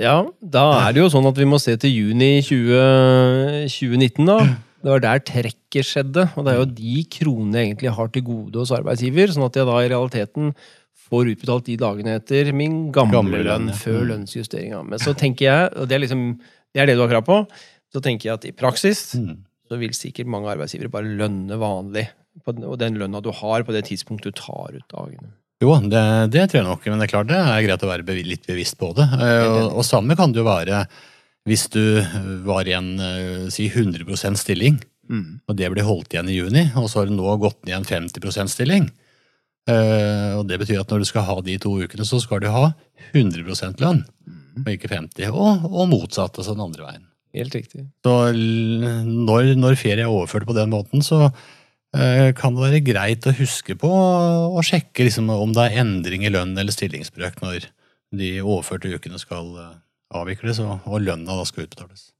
Ja, 0.00 0.16
da 0.42 0.64
er 0.88 0.94
det 0.96 1.04
jo 1.04 1.10
sånn 1.12 1.28
at 1.30 1.36
vi 1.38 1.46
må 1.46 1.60
se 1.62 1.76
til 1.78 1.92
juni 1.94 2.40
20, 2.42 3.68
2019, 3.70 4.24
da. 4.26 4.38
Det 4.84 4.92
var 4.92 5.00
der 5.00 5.20
trekket 5.24 5.86
skjedde, 5.88 6.26
og 6.36 6.44
det 6.44 6.52
er 6.52 6.58
jo 6.60 6.66
de 6.76 6.96
kronene 7.14 7.60
jeg 7.60 7.68
egentlig 7.70 7.92
har 7.96 8.10
til 8.12 8.24
gode 8.26 8.58
hos 8.60 8.72
arbeidsgiver, 8.74 9.30
sånn 9.32 9.46
at 9.46 9.56
jeg 9.56 9.68
da 9.70 9.76
i 9.80 9.88
realiteten 9.92 10.50
får 11.06 11.30
utbetalt 11.32 11.68
de 11.70 11.76
dagene 11.80 12.16
etter 12.18 12.50
min 12.56 12.90
gamle, 12.92 13.14
Gamle 13.16 13.40
lønn, 13.46 13.70
ja. 13.70 13.78
før 13.80 14.02
Mm. 14.02 14.08
lønnsjusteringa. 14.10 14.82
Men 14.88 14.98
så 15.00 15.14
tenker 15.16 15.44
jeg, 15.46 15.72
og 15.78 15.88
det 15.88 15.96
er 15.96 16.04
liksom 16.04 16.26
det 16.74 16.82
er 16.82 16.86
det 16.90 16.96
du 16.98 17.02
har 17.06 17.12
krav 17.14 17.24
på, 17.24 17.38
så 17.94 18.02
tenker 18.02 18.28
jeg 18.28 18.34
at 18.34 18.44
i 18.50 18.52
praksis 18.52 19.14
Mm. 19.14 19.38
så 19.70 19.78
vil 19.78 19.90
sikkert 19.94 20.26
mange 20.26 20.50
arbeidsgivere 20.52 20.90
bare 20.90 21.04
lønne 21.16 21.56
vanlig, 21.56 22.08
og 22.46 22.76
den 22.80 22.98
lønna 23.00 23.20
du 23.22 23.30
har 23.32 23.62
på 23.64 23.72
det 23.74 23.84
tidspunktet 23.88 24.34
du 24.34 24.40
tar 24.42 24.74
ut 24.74 24.86
dagene. 24.90 25.30
Jo, 25.62 25.76
det, 25.88 26.00
det 26.34 26.48
tror 26.50 26.58
jeg 26.60 26.66
nok, 26.66 26.86
men 26.90 26.98
det 27.00 27.06
er 27.06 27.12
klart 27.14 27.28
det 27.30 27.38
er 27.40 27.62
greit 27.64 27.84
å 27.86 27.88
være 27.88 28.16
litt 28.26 28.46
bevisst 28.48 28.76
på 28.80 28.90
det. 28.98 29.06
Eh, 29.16 29.44
Og, 29.46 29.78
og 29.80 29.86
samme 29.86 30.16
kan 30.18 30.32
det 30.34 30.42
jo 30.42 30.48
være 30.48 30.82
hvis 31.48 31.66
du 31.72 31.80
var 32.46 32.66
i 32.68 32.74
en 32.76 32.90
eh, 33.00 33.46
si 33.52 33.68
100% 33.70 34.40
stilling, 34.40 34.80
og 35.46 35.52
det 35.58 35.68
blir 35.68 35.84
holdt 35.84 36.14
igjen 36.16 36.30
i 36.32 36.38
juni, 36.38 36.62
og 36.80 36.86
så 36.88 37.02
har 37.02 37.10
du 37.10 37.14
nå 37.16 37.34
gått 37.42 37.58
ned 37.68 37.76
en 37.76 37.84
50% 37.84 38.48
stilling. 38.48 38.86
Eh, 39.68 40.30
og 40.38 40.46
det 40.48 40.58
betyr 40.60 40.80
at 40.82 40.90
når 40.92 41.04
du 41.04 41.08
skal 41.08 41.26
ha 41.28 41.36
de 41.44 41.56
to 41.60 41.74
ukene, 41.80 42.04
så 42.08 42.20
skal 42.20 42.40
du 42.40 42.48
ha 42.52 42.70
100 43.12 43.44
lønn. 43.84 44.02
og 44.60 44.70
ikke 44.72 44.88
50. 44.92 45.28
Og, 45.32 45.64
og 45.68 45.88
motsatt, 45.92 46.36
altså 46.40 46.56
den 46.56 46.64
andre 46.64 46.84
veien. 46.88 47.04
Helt 47.36 47.54
riktig. 47.56 47.84
Så 48.04 48.14
når, 48.32 49.54
når 49.60 49.76
ferie 49.80 50.04
er 50.04 50.12
overført 50.12 50.46
på 50.48 50.56
den 50.56 50.72
måten, 50.72 51.02
så 51.04 51.26
eh, 51.28 51.32
kan 52.38 52.56
det 52.56 52.64
være 52.64 52.80
greit 52.86 53.26
å 53.30 53.34
huske 53.38 53.76
på 53.78 53.88
å 53.90 54.62
sjekke 54.66 55.06
liksom, 55.06 55.28
om 55.30 55.52
det 55.54 55.68
er 55.68 55.80
endring 55.84 56.24
i 56.26 56.32
lønn 56.32 56.56
eller 56.58 56.74
stillingsbrøk 56.74 57.40
når 57.44 57.68
de 58.14 58.32
overførte 58.42 58.90
ukene 58.94 59.18
skal 59.18 59.46
eh, 59.58 59.70
avvikles, 60.14 60.60
og, 60.62 60.84
og 60.86 61.00
lønna 61.02 61.36
da 61.38 61.44
skal 61.48 61.66
utbetales. 61.68 62.10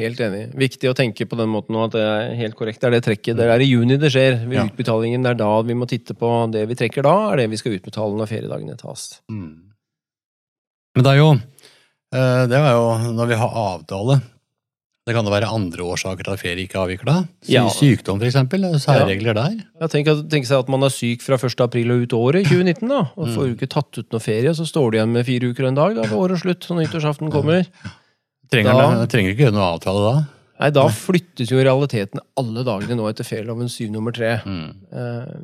Helt 0.00 0.20
enig. 0.24 0.46
Viktig 0.56 0.88
å 0.88 0.94
tenke 0.96 1.26
på 1.28 1.36
den 1.38 1.50
måten 1.52 1.76
nå 1.76 1.84
at 1.86 1.92
det 1.94 2.02
er 2.02 2.32
helt 2.40 2.56
korrekt. 2.58 2.80
Det 2.80 2.88
er 2.88 2.94
det 2.96 3.02
trekket. 3.04 3.36
Det 3.38 3.44
er 3.52 3.60
i 3.62 3.68
juni 3.68 3.98
det 4.00 4.08
skjer. 4.12 4.38
Ved 4.48 4.56
Ja. 4.56 4.64
utbetalingen. 4.66 5.22
Det 5.22 5.30
er 5.34 5.40
da 5.42 5.50
vi 5.68 5.76
må 5.78 5.86
titte 5.88 6.16
på 6.18 6.30
det 6.52 6.64
vi 6.70 6.76
trekker 6.80 7.04
da, 7.04 7.12
er 7.32 7.42
det 7.42 7.50
vi 7.52 7.60
skal 7.60 7.76
utbetale 7.76 8.16
når 8.18 8.30
feriedagene 8.32 8.76
tas. 8.80 9.20
Men 9.28 11.04
det 11.04 11.12
er 11.12 11.20
jo 11.20 11.28
eh, 11.36 12.42
Det 12.48 12.58
er 12.58 12.72
jo 12.76 13.12
når 13.16 13.30
vi 13.30 13.38
har 13.40 13.58
avtale 13.66 14.18
Det 15.02 15.14
kan 15.16 15.24
det 15.26 15.32
være 15.34 15.48
andre 15.50 15.82
årsaker 15.82 16.22
til 16.22 16.30
at 16.36 16.38
ferie 16.38 16.62
ikke 16.62 16.76
er 16.78 16.84
avvikla. 16.84 17.14
Ja. 17.50 17.64
Sykdom, 17.74 18.20
eksempel. 18.22 18.62
Særregler 18.78 19.34
der. 19.34 19.56
Ja, 19.82 19.88
tenk, 19.90 20.06
tenk 20.30 20.46
seg 20.46 20.60
at 20.62 20.68
man 20.70 20.84
er 20.86 20.92
syk 20.94 21.24
fra 21.26 21.34
1. 21.42 21.56
april 21.64 21.90
og 21.90 22.04
ut 22.04 22.14
året 22.14 22.44
i 22.44 22.52
2019, 22.52 22.86
da. 22.92 23.00
Og 23.18 23.32
får 23.34 23.48
jo 23.48 23.56
ikke 23.56 23.68
tatt 23.72 23.98
ut 23.98 24.14
noe 24.14 24.22
ferie, 24.22 24.52
så 24.54 24.62
står 24.68 24.92
du 24.94 24.98
igjen 25.00 25.10
med 25.16 25.26
fire 25.26 25.50
uker 25.50 25.66
og 25.66 25.72
en 25.72 25.80
dag 25.80 25.96
da, 25.98 26.04
ved 26.06 26.14
årets 26.20 26.44
slutt, 26.44 26.68
når 26.70 26.84
nyttårsaften 26.84 27.32
kommer. 27.34 27.66
Trenger, 28.52 28.78
Da- 28.78 29.06
trenger 29.10 29.34
ikke 29.34 29.46
gjøre 29.48 29.56
noe 29.58 29.72
avtale 29.74 30.04
da. 30.06 30.14
Nei, 30.62 30.70
da 30.70 30.86
flyttes 30.94 31.50
jo 31.50 31.58
i 31.58 31.64
realiteten 31.66 32.20
alle 32.38 32.62
dagene 32.62 32.94
nå 32.94 33.08
etter 33.10 33.26
ferieloven 33.26 33.66
7 33.72 33.90
nummer 33.90 34.12
3 34.14 34.36
Mm. 34.46 34.70
eh, 34.92 35.34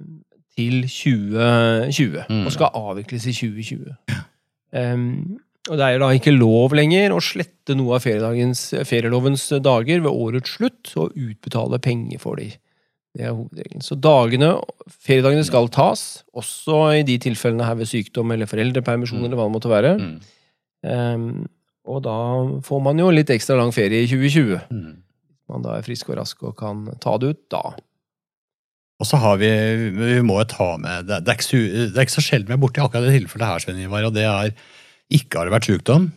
til 0.55 0.83
2020, 0.87 2.27
Mm. 2.31 2.47
og 2.47 2.53
skal 2.55 2.71
avvikles 2.79 3.27
i 3.27 3.33
2020. 3.35 3.97
Em, 4.73 5.39
og 5.69 5.77
det 5.77 5.85
er 5.85 5.97
jo 5.97 6.01
da 6.05 6.09
ikke 6.17 6.33
lov 6.35 6.75
lenger 6.77 7.13
å 7.13 7.21
slette 7.23 7.75
noe 7.77 7.99
av 7.99 8.05
ferielovens 8.05 9.43
dager 9.65 10.01
ved 10.05 10.09
årets 10.11 10.57
slutt 10.57 10.93
og 10.97 11.17
utbetale 11.19 11.79
penger 11.85 12.23
for 12.23 12.41
de. 12.41 12.49
Det 13.19 13.25
er 13.27 13.35
hovedregelen. 13.35 13.83
Så 13.83 13.97
dagene, 13.99 14.53
feriedagene 15.05 15.45
skal 15.47 15.69
tas, 15.75 16.23
også 16.37 16.81
i 17.01 17.05
de 17.09 17.17
tilfellene 17.25 17.67
her 17.67 17.79
ved 17.81 17.91
sykdom 17.91 18.33
eller 18.35 18.49
foreldrepermisjon 18.51 19.19
Mm. 19.21 19.25
eller 19.27 19.41
hva 19.41 19.47
det 19.49 19.57
måtte 19.57 19.73
være. 19.73 19.93
Mm. 19.99 20.17
Um, 20.89 21.49
og 21.89 22.03
da 22.05 22.17
får 22.63 22.83
man 22.85 23.01
jo 23.01 23.11
litt 23.11 23.31
ekstra 23.33 23.57
lang 23.59 23.73
ferie 23.75 24.05
i 24.05 24.09
2020. 24.11 24.61
Mm. 24.71 24.97
Man 25.49 25.65
da 25.65 25.79
er 25.79 25.87
frisk 25.87 26.11
og 26.13 26.19
rask 26.21 26.43
og 26.45 26.57
kan 26.61 26.87
ta 27.01 27.17
det 27.19 27.33
ut 27.33 27.45
da. 27.51 27.63
Og 28.99 29.07
så 29.07 29.17
har 29.23 29.39
vi 29.39 29.49
Vi 29.95 30.21
må 30.27 30.41
jo 30.41 30.49
ta 30.51 30.77
med 30.77 31.07
Det, 31.07 31.21
det, 31.25 31.31
er, 31.31 31.37
ikke 31.39 31.47
så, 31.47 31.61
det 31.63 31.97
er 31.97 32.07
ikke 32.07 32.17
så 32.17 32.25
sjelden 32.25 32.49
vi 32.51 32.57
er 32.57 32.63
borti 32.65 32.83
akkurat 32.83 33.07
det 33.07 33.15
tilfellet 33.15 33.47
her, 33.47 33.63
Svein 33.63 33.79
Ivar, 33.85 34.05
og 34.09 34.15
det 34.17 34.25
er 34.27 34.53
ikke 35.15 35.41
har 35.41 35.49
det 35.49 35.55
vært 35.57 35.69
sykdom, 35.71 36.11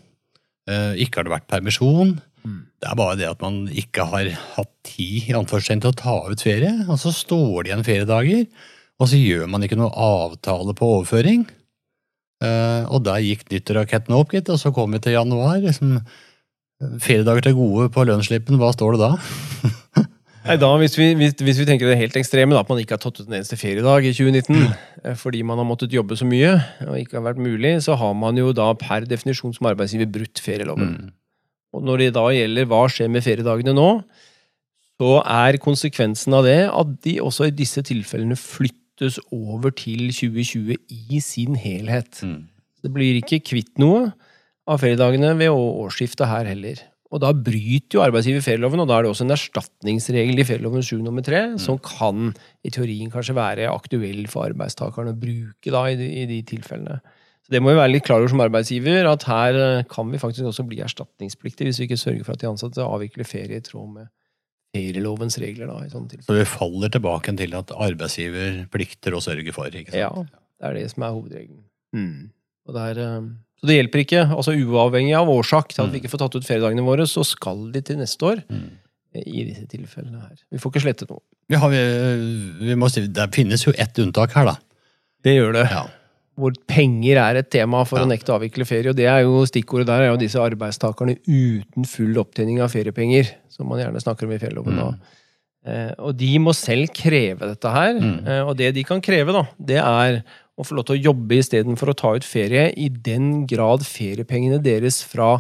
eh, 0.69 0.99
ikke 1.03 1.21
har 1.21 1.27
det 1.27 1.35
vært 1.35 1.49
permisjon. 1.51 2.17
Mm. 2.41 2.59
Det 2.81 2.89
er 2.89 2.97
bare 2.97 3.17
det 3.19 3.29
at 3.29 3.41
man 3.43 3.63
ikke 3.67 4.07
har 4.09 4.29
hatt 4.57 4.71
tid 4.87 5.29
i 5.29 5.35
til 5.35 5.89
å 5.91 5.95
ta 5.95 6.17
ut 6.27 6.41
ferie, 6.41 6.73
og 6.87 6.99
så 6.99 7.13
står 7.13 7.63
det 7.63 7.71
igjen 7.71 7.87
feriedager, 7.87 8.45
og 8.99 9.09
så 9.09 9.17
gjør 9.17 9.47
man 9.49 9.63
ikke 9.63 9.79
noe 9.79 9.93
avtale 9.93 10.73
på 10.77 10.89
overføring. 10.97 11.45
Eh, 12.41 12.83
og 12.89 13.03
der 13.05 13.21
gikk 13.21 13.47
nyttårsraketten 13.51 14.17
opp, 14.17 14.33
gitt, 14.33 14.49
og 14.49 14.59
så 14.59 14.73
kom 14.73 14.91
vi 14.91 14.99
til 14.99 15.17
januar. 15.17 15.61
liksom 15.61 15.99
Feriedager 16.81 17.45
til 17.45 17.53
gode 17.53 17.91
på 17.93 18.03
lønnsslippen, 18.09 18.57
hva 18.57 18.71
står 18.73 18.97
det 18.97 19.01
da? 19.05 20.07
Nei, 20.41 20.55
da, 20.57 20.69
hvis 20.81 20.95
vi, 20.97 21.11
hvis, 21.19 21.35
hvis 21.37 21.59
vi 21.61 21.65
tenker 21.69 21.85
det 21.91 21.99
helt 21.99 22.15
ekstreme, 22.17 22.55
da, 22.55 22.63
at 22.63 22.69
man 22.71 22.79
ikke 22.81 22.95
har 22.97 23.01
tatt 23.03 23.19
ut 23.19 23.27
en 23.27 23.37
eneste 23.37 23.59
feriedag 23.61 24.07
i 24.09 24.13
2019 24.17 24.57
eh, 24.57 25.15
fordi 25.19 25.43
man 25.45 25.61
har 25.61 25.67
måttet 25.69 25.93
jobbe 25.93 26.17
så 26.17 26.25
mye 26.25 26.55
og 26.87 26.97
ikke 26.97 27.19
har 27.19 27.27
vært 27.27 27.43
mulig, 27.45 27.75
så 27.85 27.97
har 27.99 28.15
man 28.17 28.39
jo 28.41 28.49
da 28.57 28.71
per 28.79 29.05
definisjon 29.09 29.53
som 29.53 29.69
arbeidsgiver 29.69 30.09
brutt 30.09 30.41
ferieloven. 30.41 30.95
Mm. 30.97 31.11
Og 31.77 31.85
når 31.87 32.01
det 32.01 32.09
da 32.17 32.25
gjelder 32.33 32.69
hva 32.71 32.81
skjer 32.91 33.11
med 33.13 33.25
feriedagene 33.25 33.75
nå, 33.77 33.89
så 35.01 35.15
er 35.21 35.61
konsekvensen 35.61 36.33
av 36.37 36.45
det 36.45 36.59
at 36.69 36.97
de 37.05 37.15
også 37.23 37.49
i 37.49 37.55
disse 37.55 37.81
tilfellene 37.85 38.37
flyttes 38.37 39.17
over 39.33 39.73
til 39.73 40.09
2020 40.09 40.75
i 40.77 41.21
sin 41.23 41.57
helhet. 41.57 42.21
Mm. 42.25 42.49
Det 42.81 42.91
blir 42.93 43.21
ikke 43.21 43.43
kvitt 43.45 43.77
noe 43.81 44.09
av 44.69 44.81
feriedagene 44.81 45.35
ved 45.37 45.53
årsskiftet 45.53 46.29
her 46.29 46.49
heller. 46.49 46.81
Og 47.11 47.19
da 47.19 47.33
bryter 47.35 47.97
jo 47.97 48.03
arbeidsgiver 48.05 48.43
ferieloven, 48.45 48.79
og 48.83 48.87
da 48.87 48.97
er 48.97 49.03
det 49.03 49.09
også 49.11 49.25
en 49.25 49.35
erstatningsregel 49.35 50.39
i 50.39 50.45
ferieloven 50.47 50.85
7 50.85 51.01
nummer 51.03 51.25
3, 51.25 51.41
som 51.59 51.79
kan 51.83 52.29
i 52.63 52.71
teorien 52.71 53.11
kanskje 53.11 53.35
være 53.35 53.67
aktuell 53.71 54.23
for 54.31 54.47
arbeidstakerne 54.47 55.11
å 55.11 55.19
bruke 55.19 55.73
da 55.75 55.83
i 55.91 55.97
de, 55.99 56.07
i 56.21 56.23
de 56.29 56.39
tilfellene. 56.47 57.01
Så 57.43 57.51
Det 57.51 57.59
må 57.59 57.73
vi 57.73 57.81
være 57.81 57.91
litt 57.91 58.07
klar 58.07 58.21
over 58.21 58.31
som 58.31 58.43
arbeidsgiver, 58.45 59.09
at 59.09 59.27
her 59.27 59.59
eh, 59.59 59.83
kan 59.91 60.07
vi 60.13 60.21
faktisk 60.21 60.47
også 60.47 60.63
bli 60.69 60.79
erstatningspliktige 60.85 61.67
hvis 61.67 61.81
vi 61.81 61.89
ikke 61.89 61.99
sørger 61.99 62.23
for 62.27 62.37
at 62.37 62.43
de 62.45 62.51
ansatte 62.51 62.85
avvikler 62.85 63.27
ferie 63.27 63.59
i 63.59 63.65
tråd 63.65 63.91
med 63.97 64.11
ferielovens 64.71 65.35
regler. 65.41 65.67
da, 65.67 65.81
i 65.83 65.91
sånne 65.91 66.13
tilfeller. 66.13 66.29
Så 66.29 66.37
vi 66.37 66.49
faller 66.53 66.93
tilbake 66.95 67.35
til 67.43 67.57
at 67.59 67.73
arbeidsgiver 67.75 68.61
plikter 68.71 69.17
å 69.17 69.23
sørge 69.25 69.51
for. 69.57 69.67
ikke 69.67 69.91
sant? 69.91 69.99
Ja, 69.99 70.45
det 70.61 70.69
er 70.69 70.79
det 70.79 70.91
som 70.93 71.03
er 71.03 71.17
hovedregelen. 71.17 71.65
Og 72.69 72.77
det 72.77 72.85
er, 72.93 73.01
eh, 73.03 73.31
så 73.61 73.67
det 73.69 73.77
hjelper 73.77 74.01
ikke, 74.03 74.21
altså 74.33 74.55
uavhengig 74.57 75.13
av 75.17 75.29
årsak 75.29 75.69
til 75.75 75.83
at 75.85 75.91
vi 75.93 75.99
ikke 76.01 76.09
får 76.09 76.23
tatt 76.25 76.35
ut 76.39 76.47
feriedagene 76.47 76.81
våre, 76.85 77.05
så 77.07 77.21
skal 77.23 77.67
de 77.71 77.81
til 77.85 77.97
neste 78.01 78.25
år 78.25 78.41
Mm. 78.49 78.69
i 79.21 79.43
disse 79.45 79.67
tilfellene 79.67 80.21
her. 80.21 80.35
Vi 80.51 80.57
får 80.57 80.71
ikke 80.71 80.81
slettet 80.87 81.09
noe. 81.11 81.19
Ja, 81.51 81.59
vi, 81.67 81.77
vi 82.65 82.75
må 82.79 82.89
si, 82.89 83.05
det 83.07 83.29
finnes 83.35 83.63
jo 83.67 83.73
ett 83.77 83.97
unntak 83.99 84.31
her, 84.33 84.45
da. 84.45 84.55
Det 85.23 85.35
gjør 85.37 85.53
det. 85.53 85.65
Ja. 85.69 85.83
Hvor 86.39 86.55
penger 86.65 87.17
er 87.19 87.35
et 87.41 87.49
tema 87.51 87.83
for 87.85 87.99
Ja. 87.99 88.05
å 88.05 88.09
nekte 88.09 88.31
å 88.31 88.39
avvikle 88.39 88.65
ferie, 88.65 88.89
og 88.89 88.95
det 88.95 89.05
er 89.05 89.21
jo 89.27 89.43
stikkordet 89.45 89.85
der 89.91 90.01
er 90.07 90.11
jo 90.13 90.17
disse 90.17 90.39
arbeidstakerne 90.39 91.17
uten 91.27 91.85
full 91.85 92.15
opptjening 92.17 92.61
av 92.63 92.71
feriepenger, 92.71 93.29
som 93.51 93.67
man 93.67 93.79
gjerne 93.83 93.99
snakker 94.01 94.23
om 94.25 94.31
i 94.31 94.39
ferieloven 94.39 94.79
nå. 94.79 94.87
Eh, 95.67 95.91
og 95.99 96.15
de 96.17 96.31
må 96.41 96.55
selv 96.57 96.89
kreve 96.95 97.37
dette 97.51 97.69
her, 97.69 97.93
Mm. 97.99 98.25
eh, 98.27 98.41
og 98.47 98.55
det 98.57 98.73
de 98.73 98.83
kan 98.83 98.99
kreve, 99.01 99.31
da, 99.35 99.43
det 99.59 99.77
er 99.77 100.23
å 100.59 100.65
få 100.67 100.75
lov 100.77 100.87
til 100.87 100.97
å 100.97 101.05
jobbe 101.09 101.39
istedenfor 101.39 101.91
å 101.91 101.97
ta 101.97 102.11
ut 102.17 102.27
ferie 102.27 102.69
i 102.77 102.89
den 102.91 103.45
grad 103.49 103.85
feriepengene 103.87 104.59
deres 104.63 105.01
fra 105.07 105.39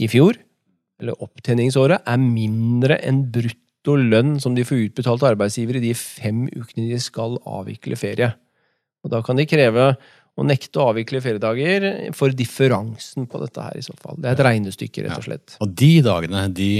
i 0.00 0.08
fjor, 0.10 0.38
eller 1.00 1.24
opptjeningsåret, 1.24 2.04
er 2.04 2.20
mindre 2.20 3.00
enn 3.06 3.24
brutto 3.32 3.96
lønn 3.96 4.36
som 4.42 4.56
de 4.56 4.64
får 4.68 4.86
utbetalt 4.90 5.24
arbeidsgiver 5.30 5.80
i 5.80 5.84
de 5.88 5.94
fem 5.96 6.44
ukene 6.52 6.90
de 6.92 7.00
skal 7.00 7.38
avvikle 7.48 7.98
ferie. 8.00 8.32
Og 9.04 9.12
da 9.12 9.22
kan 9.24 9.40
de 9.40 9.48
kreve 9.48 9.94
å 10.40 10.44
nekte 10.46 10.80
å 10.80 10.90
avvikle 10.92 11.20
feriedager 11.24 11.86
for 12.16 12.32
differansen 12.36 13.26
på 13.28 13.40
dette 13.42 13.64
her, 13.64 13.76
i 13.76 13.84
så 13.84 13.96
fall. 14.00 14.20
Det 14.20 14.30
er 14.30 14.36
et 14.36 14.44
regnestykke, 14.46 15.04
rett 15.04 15.18
og 15.18 15.26
slett. 15.26 15.56
Og 15.64 15.72
de 15.76 15.90
dagene, 16.04 16.46
de, 16.54 16.70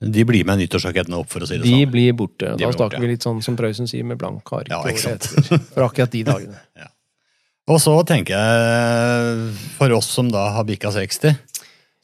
de 0.00 0.24
blir 0.28 0.44
med 0.44 0.58
nyttårsrakettene 0.60 1.16
opp, 1.16 1.30
for 1.32 1.40
å 1.40 1.46
si 1.48 1.56
det 1.56 1.64
De 1.64 1.70
sånn. 1.72 1.90
blir 1.90 2.12
borte. 2.12 2.44
De 2.44 2.50
Da 2.50 2.56
blir 2.56 2.66
borte, 2.66 2.76
snakker 2.82 3.00
vi 3.00 3.08
litt 3.14 3.22
sånn 3.24 3.42
som 3.42 3.56
Prøysen 3.56 3.88
sier, 3.88 4.04
med 4.04 4.18
blank 4.20 4.52
ark 4.52 4.68
Ja, 4.68 4.82
ikke 4.84 4.98
sant. 5.00 5.24
etter. 5.24 5.58
For 5.72 5.86
akkurat 5.88 6.10
de 6.12 6.22
dagene. 6.28 6.60
Og 7.68 7.80
så 7.82 7.96
tenker 8.06 8.36
jeg, 8.36 9.54
for 9.78 9.90
oss 9.96 10.06
som 10.14 10.28
da 10.30 10.44
har 10.54 10.64
bikka 10.68 10.92
60, 10.94 11.34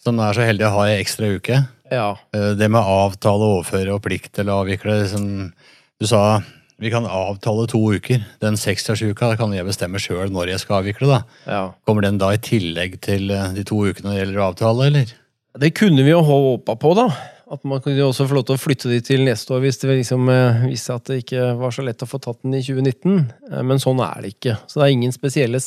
som 0.02 0.18
er 0.24 0.32
så 0.34 0.42
heldige 0.48 0.66
å 0.72 0.74
ha 0.80 0.86
ei 0.90 0.96
ekstra 1.02 1.28
uke, 1.36 1.60
Ja. 1.92 2.16
eh, 2.34 2.54
det 2.58 2.70
med 2.72 2.80
avtale, 2.82 3.44
overføre 3.60 3.94
og 3.94 4.02
plikt 4.02 4.32
til 4.32 4.46
å 4.50 4.62
avvikle 4.64 5.02
liksom, 5.04 5.52
Du 6.00 6.06
sa 6.08 6.42
vi 6.82 6.90
kan 6.90 7.04
avtale 7.06 7.68
to 7.70 7.78
uker. 7.94 8.24
Den 8.40 8.54
60-årsuka 8.58 9.36
kan 9.38 9.52
jeg 9.54 9.64
bestemme 9.68 10.00
sjøl 10.02 10.32
når 10.34 10.48
jeg 10.48 10.58
skal 10.64 10.80
avvikle. 10.82 11.06
da. 11.06 11.20
ja. 11.46 11.60
Kommer 11.86 12.02
den 12.02 12.18
da 12.18 12.30
i 12.34 12.38
tillegg 12.42 12.96
til 13.00 13.30
eh, 13.30 13.52
de 13.54 13.62
to 13.62 13.76
ukene 13.86 14.10
det 14.16 14.24
gjelder 14.24 14.40
å 14.40 14.48
avtale, 14.50 14.86
eller? 14.90 15.12
Det 15.60 15.70
kunne 15.76 16.02
vi 16.02 16.10
jo 16.10 16.22
håpa 16.26 16.74
på, 16.80 16.94
da. 16.96 17.06
At 17.52 17.64
man 17.68 17.82
kunne 17.84 18.00
også 18.06 18.24
få 18.30 18.34
lov 18.38 18.46
til 18.48 18.56
å 18.56 18.60
flytte 18.62 18.88
de 18.88 19.00
til 19.04 19.24
neste 19.26 19.52
år 19.52 19.60
hvis 19.66 19.76
det 19.82 19.90
liksom 19.98 20.28
eh, 20.32 20.62
viste 20.70 20.88
seg 20.88 21.00
at 21.02 21.10
det 21.10 21.18
ikke 21.24 21.48
var 21.60 21.74
så 21.76 21.82
lett 21.84 22.00
å 22.04 22.08
få 22.08 22.20
tatt 22.24 22.40
den 22.46 22.54
i 22.56 22.62
2019. 22.64 23.18
Eh, 23.50 23.62
Men 23.68 23.82
sånn 23.82 24.00
er 24.00 24.22
det 24.24 24.30
ikke. 24.38 24.54
Så 24.70 24.80
det 24.80 24.86
er 24.86 24.94
ingen 24.96 25.12
spesielle 25.12 25.60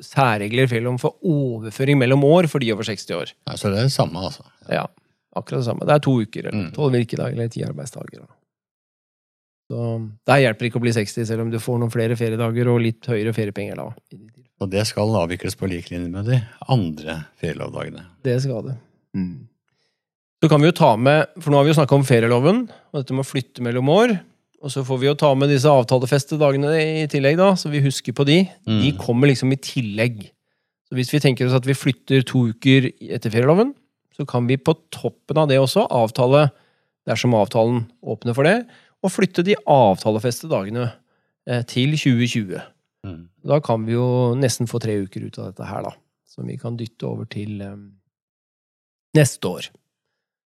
særregler 0.00 0.70
for 0.98 1.12
overføring 1.28 1.98
mellom 2.00 2.24
år 2.24 2.48
for 2.48 2.58
de 2.64 2.72
over 2.72 2.88
60 2.88 3.12
år. 3.18 3.34
Ja, 3.46 3.56
så 3.60 3.68
det 3.68 3.82
er 3.82 3.90
det 3.90 3.92
samme, 3.92 4.22
altså. 4.30 4.46
Ja, 4.72 4.86
akkurat 5.36 5.60
det 5.60 5.68
samme. 5.68 5.84
Det 5.84 5.98
er 5.98 6.04
to 6.06 6.14
uker, 6.22 6.46
eller 6.48 6.62
Mm. 6.70 6.72
tolv 6.78 6.92
virkedager, 6.96 7.32
eller 7.36 7.48
ti 7.52 7.62
arbeidsdager. 7.68 8.20
da. 8.24 8.26
Så 9.70 9.82
der 10.26 10.40
hjelper 10.42 10.66
ikke 10.66 10.80
å 10.80 10.82
bli 10.82 10.92
60, 10.96 11.26
selv 11.28 11.42
om 11.42 11.50
du 11.52 11.58
får 11.62 11.78
noen 11.78 11.92
flere 11.92 12.16
feriedager 12.16 12.66
og 12.72 12.80
litt 12.80 13.06
høyere 13.06 13.34
feriepenger 13.36 13.76
da. 13.76 13.92
Og 14.60 14.70
det 14.70 14.86
skal 14.88 15.12
avvikles 15.20 15.54
på 15.54 15.68
lik 15.68 15.90
linje 15.92 16.08
med 16.10 16.24
de 16.26 16.40
andre 16.68 17.26
ferielovdagene. 17.40 18.06
Det 18.24 18.40
skal 18.42 18.62
det. 18.66 18.76
Så 20.40 20.48
kan 20.48 20.62
vi 20.62 20.70
jo 20.70 20.76
ta 20.76 20.94
med, 20.96 21.28
for 21.42 21.52
nå 21.52 21.58
har 21.60 21.66
vi 21.66 21.72
jo 21.74 21.76
snakka 21.76 21.96
om 21.98 22.04
ferieloven, 22.08 22.62
og 22.92 22.96
dette 23.02 23.12
med 23.12 23.26
å 23.26 23.28
flytte 23.28 23.60
mellom 23.64 23.90
år. 23.92 24.14
Og 24.64 24.72
så 24.72 24.82
får 24.84 24.98
vi 25.02 25.08
jo 25.08 25.16
ta 25.20 25.30
med 25.36 25.48
disse 25.52 25.68
avtalefestedagene 25.68 26.70
i 27.02 27.06
tillegg, 27.12 27.36
da, 27.40 27.50
så 27.60 27.68
vi 27.72 27.80
husker 27.84 28.12
på 28.16 28.24
de. 28.28 28.42
De 28.64 28.92
Mm. 28.92 28.98
kommer 29.00 29.28
liksom 29.28 29.52
i 29.52 29.56
tillegg. 29.60 30.30
Så 30.88 30.96
hvis 30.96 31.12
vi 31.12 31.20
tenker 31.20 31.46
oss 31.46 31.54
at 31.56 31.64
vi 31.68 31.72
flytter 31.76 32.24
to 32.24 32.48
uker 32.52 32.90
etter 33.00 33.30
ferieloven, 33.30 33.74
så 34.16 34.26
kan 34.26 34.46
vi 34.46 34.56
på 34.56 34.74
toppen 34.90 35.36
av 35.38 35.48
det 35.48 35.58
også 35.60 35.86
avtale, 35.88 36.50
dersom 37.08 37.32
avtalen 37.34 37.86
åpner 38.04 38.34
for 38.34 38.44
det, 38.44 38.66
og 39.02 39.10
flytte 39.12 39.44
de 39.44 39.54
avtalefeste 39.66 40.48
dagene 40.48 40.92
eh, 41.48 41.62
til 41.62 41.92
2020. 41.96 42.60
Mm. 43.06 43.28
Da 43.44 43.60
kan 43.60 43.86
vi 43.86 43.92
jo 43.92 44.34
nesten 44.36 44.68
få 44.68 44.80
tre 44.80 44.98
uker 45.04 45.24
ut 45.24 45.38
av 45.38 45.52
dette 45.52 45.64
her, 45.68 45.82
da. 45.88 45.92
som 46.28 46.44
vi 46.46 46.56
kan 46.60 46.76
dytte 46.76 47.06
over 47.08 47.24
til 47.24 47.60
um, 47.64 47.92
neste 49.16 49.44
år. 49.48 49.70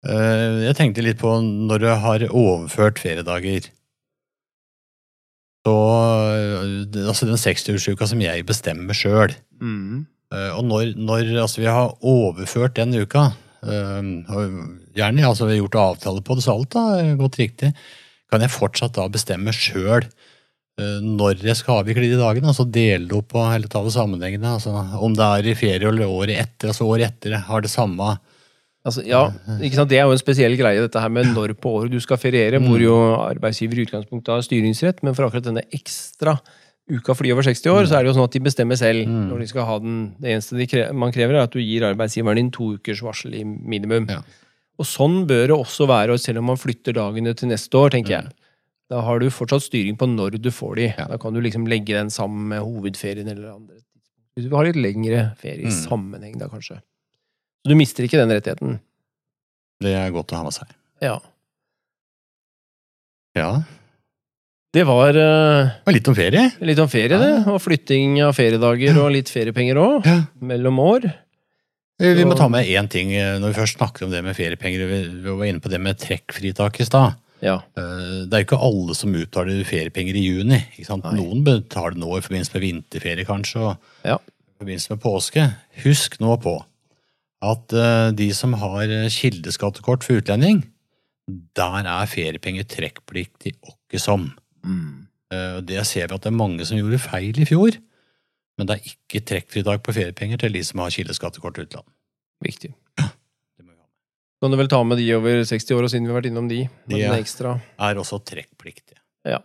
Eh, 0.02 0.64
Jeg 0.66 0.76
tenkte 0.78 1.04
litt 1.04 1.20
på 1.20 1.36
når 1.42 1.82
du 1.84 1.88
har 2.04 2.24
overført 2.30 2.98
feriedager. 3.02 3.68
Så 5.62 5.74
eh, 6.34 7.04
Altså 7.06 7.28
den 7.28 7.38
60-årsuka 7.38 8.08
som 8.10 8.22
jeg 8.24 8.46
bestemmer 8.48 8.96
sjøl. 8.98 9.34
Mm. 9.62 10.08
Og 10.32 10.62
når, 10.64 10.94
når 10.96 11.26
altså 11.42 11.60
vi 11.60 11.66
har 11.68 11.90
overført 12.08 12.78
den 12.78 12.94
uka, 12.96 13.26
eh, 13.68 13.98
gjerne 14.96 15.26
altså 15.28 15.44
vi 15.44 15.58
har 15.58 15.60
gjort 15.60 15.76
avtale 15.82 16.22
på 16.24 16.38
det, 16.38 16.44
så 16.46 16.54
alt 16.56 16.76
har 16.78 17.10
gått 17.20 17.36
riktig, 17.36 17.74
kan 18.32 18.40
jeg 18.40 18.54
fortsatt 18.54 18.96
da 18.96 19.04
bestemme 19.12 19.52
sjøl 19.52 20.08
når 20.80 21.42
jeg 21.44 21.58
skal 21.58 21.82
avvikle 21.82 22.08
de 22.08 22.16
dagene. 22.16 22.48
altså 22.48 22.64
Dele 22.64 23.04
det 23.04 23.12
opp 23.18 23.34
og 23.36 23.50
hele 23.52 23.68
ta 23.68 23.82
det 23.84 23.92
sammenhengende. 23.92 24.54
altså 24.56 24.72
Om 25.04 25.12
det 25.14 25.26
er 25.26 25.48
i 25.50 25.54
ferie 25.54 25.90
eller 25.90 26.08
året 26.08 26.32
etter. 26.40 26.70
altså 26.72 26.86
Året 26.88 27.10
etter 27.10 27.36
har 27.44 27.60
det 27.60 27.70
samme 27.70 28.14
Altså, 28.84 29.04
ja? 29.06 29.28
Det 29.60 29.94
er 29.98 30.02
jo 30.08 30.10
en 30.16 30.18
spesiell 30.18 30.56
greie, 30.58 30.80
dette 30.82 30.98
her 31.00 31.08
med 31.08 31.28
når 31.36 31.52
på 31.62 31.70
året 31.78 31.92
du 31.92 32.00
skal 32.02 32.18
feriere, 32.18 32.58
hvor 32.58 32.80
jo 32.82 32.96
arbeidsgiver 33.22 33.78
i 33.78 33.84
utgangspunktet 33.86 34.32
har 34.34 34.42
styringsrett, 34.42 35.02
men 35.06 35.14
for 35.14 35.28
akkurat 35.28 35.44
denne 35.46 35.62
ekstra 35.72 36.40
uka 36.90 37.14
for 37.14 37.22
de 37.22 37.30
over 37.32 37.42
60 37.46 37.70
år, 37.70 37.86
så 37.86 37.94
er 37.94 38.02
det 38.02 38.10
jo 38.10 38.16
sånn 38.18 38.26
at 38.26 38.34
de 38.34 38.40
bestemmer 38.42 38.76
selv 38.76 39.06
når 39.06 39.38
de 39.38 39.46
skal 39.46 39.64
ha 39.68 39.78
den. 39.78 40.00
Det 40.18 40.32
eneste 40.34 40.66
kre 40.66 40.88
man 40.92 41.12
krever, 41.14 41.38
er 41.38 41.46
at 41.46 41.52
du 41.54 41.60
gir 41.62 41.86
arbeidsgiveren 41.86 42.36
din 42.42 42.50
to 42.50 42.72
ukers 42.74 43.00
varsel 43.06 43.34
i 43.38 43.44
minimum. 43.46 44.08
Ja. 44.10 44.18
Og 44.82 44.84
sånn 44.88 45.26
bør 45.30 45.46
det 45.46 45.54
også 45.56 45.86
være, 45.86 46.12
og 46.12 46.18
selv 46.20 46.42
om 46.42 46.50
man 46.50 46.58
flytter 46.58 46.92
dagene 46.98 47.36
til 47.38 47.48
neste 47.54 47.78
år, 47.78 47.90
tenker 47.94 48.16
jeg. 48.18 48.32
Da 48.90 49.00
har 49.06 49.22
du 49.22 49.30
fortsatt 49.30 49.62
styring 49.62 49.96
på 49.96 50.10
når 50.10 50.40
du 50.42 50.50
får 50.50 50.74
de. 50.76 50.88
Ja. 50.98 51.06
Da 51.08 51.16
kan 51.22 51.32
du 51.32 51.40
liksom 51.40 51.68
legge 51.70 51.94
den 51.94 52.10
sammen 52.10 52.48
med 52.50 52.60
hovedferien 52.66 53.30
eller 53.30 53.54
andre. 53.54 53.78
Du 54.36 54.50
har 54.56 54.64
litt 54.66 54.76
lengre 54.76 55.36
ferie 55.38 55.62
i 55.68 55.70
Mm. 55.70 55.78
sammenheng, 55.86 56.38
da 56.40 56.48
kanskje. 56.48 56.80
Så 57.62 57.70
du 57.70 57.76
mister 57.78 58.02
ikke 58.04 58.18
den 58.18 58.32
rettigheten. 58.34 58.80
Det 59.82 59.92
er 59.94 60.10
godt 60.14 60.32
å 60.34 60.36
ha 60.40 60.42
med 60.46 60.54
seg. 60.56 60.66
Ja. 61.02 61.18
Ja, 63.36 63.62
Det 64.72 64.84
var 64.88 65.16
eh, 65.16 65.70
og 65.86 65.92
litt 65.92 66.08
om 66.08 66.14
ferie. 66.16 66.46
litt 66.64 66.78
om 66.80 66.88
ferie, 66.88 67.18
det. 67.20 67.46
Og 67.48 67.58
flytting 67.60 68.18
av 68.24 68.32
feriedager 68.36 68.96
og 69.02 69.10
litt 69.12 69.28
feriepenger 69.32 69.76
òg, 69.80 70.06
Ja. 70.06 70.22
mellom 70.40 70.78
år. 70.80 71.04
Eh, 72.00 72.14
Vi 72.14 72.24
må 72.24 72.36
ta 72.36 72.48
med 72.48 72.66
én 72.66 72.88
ting 72.90 73.12
eh, 73.12 73.38
når 73.38 73.52
vi 73.52 73.60
først 73.60 73.76
snakker 73.78 74.04
om 74.04 74.10
det 74.10 74.22
med 74.24 74.34
feriepenger. 74.36 74.86
Vi 75.22 75.30
var 75.36 75.44
inne 75.46 75.60
på 75.60 75.68
det 75.70 75.80
med 75.80 75.98
trekkfritak 75.98 76.80
i 76.80 76.84
stad. 76.84 77.14
Ja. 77.42 77.56
Eh, 77.76 78.26
Det 78.28 78.32
er 78.32 78.44
jo 78.44 78.48
ikke 78.56 78.62
alle 78.62 78.94
som 78.94 79.12
uttaler 79.14 79.64
feriepenger 79.64 80.14
i 80.16 80.24
juni. 80.28 80.64
Noen 80.88 81.44
betaler 81.44 81.96
nå 81.96 82.16
i 82.16 82.20
forbindelse 82.24 82.54
med 82.54 82.62
vinterferie, 82.62 83.24
kanskje, 83.26 83.60
og 83.60 83.76
Ja. 84.04 84.16
i 84.16 84.64
forbindelse 84.64 84.90
med 84.90 85.00
påske. 85.00 85.54
Husk 85.84 86.18
nå 86.20 86.36
på 86.40 86.64
at 87.42 87.74
eh, 87.74 88.10
de 88.16 88.28
som 88.36 88.54
har 88.60 88.84
eh, 88.86 89.08
kildeskattekort 89.12 90.04
for 90.06 90.20
utlending, 90.22 90.62
der 91.56 91.86
er 91.86 92.10
feriepenger 92.10 92.66
trekkpliktig 92.68 93.54
åkke 93.62 94.00
som. 94.02 94.30
Mm. 94.66 95.08
Det 95.64 95.80
ser 95.88 96.10
vi 96.10 96.12
at 96.18 96.26
det 96.26 96.28
er 96.28 96.36
mange 96.36 96.64
som 96.68 96.76
gjorde 96.76 96.98
feil 97.00 97.38
i 97.40 97.46
fjor, 97.48 97.78
men 98.58 98.68
det 98.68 98.74
er 98.74 98.90
ikke 98.90 99.22
trekkfritak 99.30 99.80
på 99.86 99.94
feriepenger 99.96 100.42
til 100.42 100.52
de 100.52 100.60
som 100.66 100.82
har 100.82 100.92
kildeskattekort 100.92 101.56
til 101.56 101.64
utland. 101.70 101.86
Viktig. 102.44 102.72
Med. 103.62 103.78
Kan 104.42 104.52
du 104.52 104.58
vel 104.60 104.68
ta 104.68 104.82
med 104.84 104.98
de 105.00 105.06
over 105.16 105.40
60 105.46 105.72
år, 105.72 105.86
og 105.86 105.92
siden 105.94 106.04
vi 106.04 106.12
har 106.12 106.18
vært 106.20 106.28
innom 106.28 106.50
de. 106.50 106.66
De 106.90 107.00
er- 107.00 107.14
Er 107.78 107.94
også 108.02 108.18
trekkpliktige. 108.28 108.98
Ja. 109.24 109.38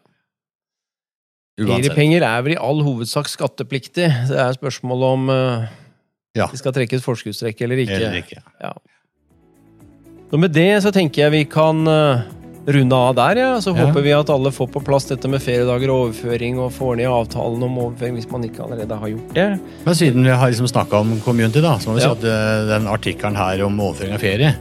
Feriepenger 1.57 2.21
er 2.25 2.41
vel 2.45 2.53
i 2.57 2.59
all 2.61 2.83
hovedsak 2.85 3.29
skattepliktig. 3.31 4.09
Det 4.27 4.37
er 4.37 4.57
spørsmål 4.57 5.03
om 5.07 5.29
eh, 5.29 5.67
Ja. 6.37 6.47
det 6.51 6.59
skal 6.61 6.73
trekkes 6.75 7.03
forskuddstrekk 7.05 7.61
eller 7.65 7.83
ikke. 7.83 7.97
Eller 7.97 8.21
ikke. 8.21 8.41
Og 10.31 10.39
med 10.41 10.51
det 10.55 10.69
så 10.83 10.91
tenker 10.91 11.23
jeg 11.27 11.31
vi 11.33 11.43
kan 11.47 11.85
eh, 11.87 12.25
runde 12.67 12.95
av 12.99 13.13
der, 13.15 13.39
ja. 13.39 13.51
Så 13.63 13.71
Ja. 13.71 13.85
håper 13.87 14.03
vi 14.03 14.11
at 14.11 14.29
alle 14.29 14.51
får 14.51 14.67
på 14.73 14.81
plass 14.83 15.05
dette 15.07 15.29
med 15.31 15.39
feriedager 15.39 15.87
og 15.93 16.09
overføring, 16.09 16.59
og 16.59 16.73
får 16.75 16.97
ned 16.99 17.07
avtalen 17.07 17.63
om 17.63 17.77
overføring 17.85 18.17
hvis 18.19 18.29
man 18.31 18.43
ikke 18.43 18.65
allerede 18.65 18.97
har 18.99 19.07
gjort 19.13 19.33
det. 19.37 19.45
Men 19.85 19.95
siden 19.95 20.23
vi 20.27 20.29
har 20.35 20.51
liksom 20.51 20.67
snakka 20.67 20.99
om 20.99 21.15
community, 21.23 21.61
da, 21.63 21.77
så 21.79 21.87
må 21.89 21.95
vi 21.95 22.03
Ja. 22.03 22.13
si 22.13 22.19
at 22.19 22.23
eh, 22.27 22.67
den 22.73 22.87
artikkelen 22.91 23.35
her 23.39 23.63
om 23.65 23.79
overføring 23.79 24.13
av 24.13 24.19
ferie 24.19 24.55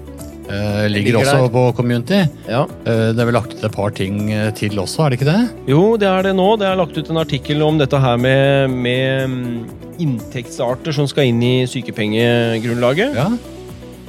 ligger, 0.46 0.88
Ligger 0.94 1.18
også 1.20 1.38
der. 1.42 1.48
på 1.54 1.62
community. 1.76 2.20
Ja. 2.48 2.62
Eh, 2.86 3.08
det 3.16 3.20
er 3.22 3.28
vel 3.30 3.36
lagt 3.38 3.54
ut 3.56 3.64
et 3.66 3.74
par 3.74 3.90
ting 3.96 4.30
eh, 4.32 4.50
til 4.54 4.78
også, 4.78 5.06
er 5.06 5.10
det 5.10 5.20
ikke 5.20 5.32
det? 5.32 5.40
Jo, 5.72 5.82
det 6.00 6.08
er 6.08 6.28
det 6.28 6.36
nå. 6.38 6.48
Det 6.60 6.68
er 6.68 6.78
lagt 6.78 6.96
ut 6.98 7.10
en 7.10 7.22
artikkel 7.22 7.62
om 7.66 7.78
dette 7.80 7.98
her 8.02 8.16
med, 8.20 8.70
med 8.70 9.32
mm, 9.32 9.66
inntektsarter 10.06 10.94
som 10.94 11.08
skal 11.10 11.30
inn 11.32 11.42
i 11.42 11.54
sykepengegrunnlaget. 11.70 13.16
Ja. 13.16 13.28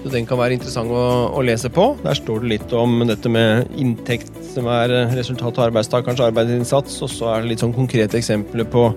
Så 0.07 0.13
den 0.15 0.27
kan 0.29 0.39
være 0.39 0.55
interessant 0.55 0.87
å, 0.95 1.03
å 1.35 1.41
lese 1.43 1.67
på. 1.73 1.89
Der 2.05 2.15
står 2.15 2.45
det 2.45 2.51
litt 2.53 2.73
om 2.79 3.01
dette 3.09 3.27
med 3.27 3.67
inntekt 3.75 4.31
som 4.53 4.69
er 4.71 4.93
eh, 5.03 5.15
resultat 5.19 5.57
av 5.59 5.65
arbeidstakerens 5.67 6.21
arbeidsinnsats, 6.23 7.01
og 7.03 7.11
så 7.11 7.33
er 7.33 7.43
det 7.43 7.51
litt 7.51 7.63
sånn 7.65 7.75
konkrete 7.75 8.15
eksempler 8.21 8.63
på 8.71 8.87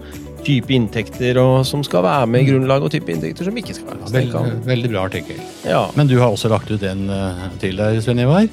type 0.46 0.70
inntekter 0.73 1.37
og, 1.42 1.66
som 1.68 1.83
skal 1.85 2.07
være 2.07 2.31
med 2.31 2.46
i 2.46 2.51
grunnlaget, 2.53 2.87
og 2.87 2.94
type 2.94 3.11
inntekter 3.12 3.44
som 3.51 3.59
ikke 3.61 3.75
skal 3.77 3.90
være 3.90 3.99
med. 4.05 4.14
Veldig, 4.14 4.33
kan- 4.38 4.62
veldig 4.70 4.90
bra 4.94 5.03
artikkel. 5.11 5.42
Ja. 5.68 5.83
Men 5.99 6.09
du 6.09 6.14
har 6.23 6.31
også 6.33 6.49
lagt 6.55 6.70
ut 6.70 6.87
en 6.87 7.09
eh, 7.12 7.42
til 7.61 7.77
der, 7.83 7.99
Svein 8.07 8.23
Ivar? 8.23 8.46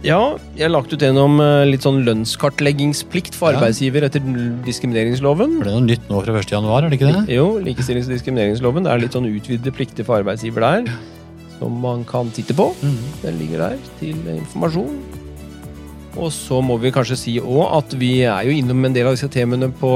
ja, 0.00 0.18
jeg 0.56 0.64
har 0.64 0.70
lagt 0.72 0.92
ut 0.96 1.02
en 1.04 1.18
om 1.20 1.34
eh, 1.44 1.62
litt 1.68 1.84
sånn 1.84 2.02
lønnskartleggingsplikt 2.06 3.34
for 3.36 3.52
arbeidsgiver 3.54 4.06
etter 4.06 4.22
diskrimineringsloven. 4.64 5.58
For 5.60 5.68
det 5.68 5.72
er 5.74 5.78
noe 5.78 5.88
nytt 5.88 6.06
nå 6.10 6.20
fra 6.24 6.36
1. 6.40 6.52
januar, 6.56 6.84
er 6.86 6.92
det 6.92 6.98
ikke 7.00 7.10
det? 7.14 7.24
Jo, 7.36 7.46
likestillings- 7.64 8.08
og 8.08 8.14
diskrimineringsloven. 8.16 8.86
Det 8.88 8.92
er 8.94 9.02
litt 9.04 9.16
sånn 9.16 9.28
utvidede 9.30 9.74
plikter 9.76 10.06
for 10.08 10.20
arbeidsgiver 10.22 10.64
der, 10.66 10.92
som 11.60 11.80
man 11.84 12.02
kan 12.08 12.32
titte 12.34 12.56
på. 12.56 12.70
Mm. 12.82 13.00
Den 13.22 13.38
ligger 13.44 13.66
der 13.68 13.80
til 14.00 14.16
informasjon. 14.40 15.00
Og 16.18 16.32
så 16.34 16.58
må 16.58 16.74
vi 16.82 16.90
kanskje 16.90 17.14
si 17.16 17.32
òg 17.38 17.68
at 17.76 17.92
vi 18.00 18.24
er 18.26 18.42
jo 18.48 18.50
innom 18.58 18.82
en 18.88 18.92
del 18.96 19.06
av 19.06 19.14
disse 19.14 19.28
temaene 19.30 19.68
på, 19.78 19.90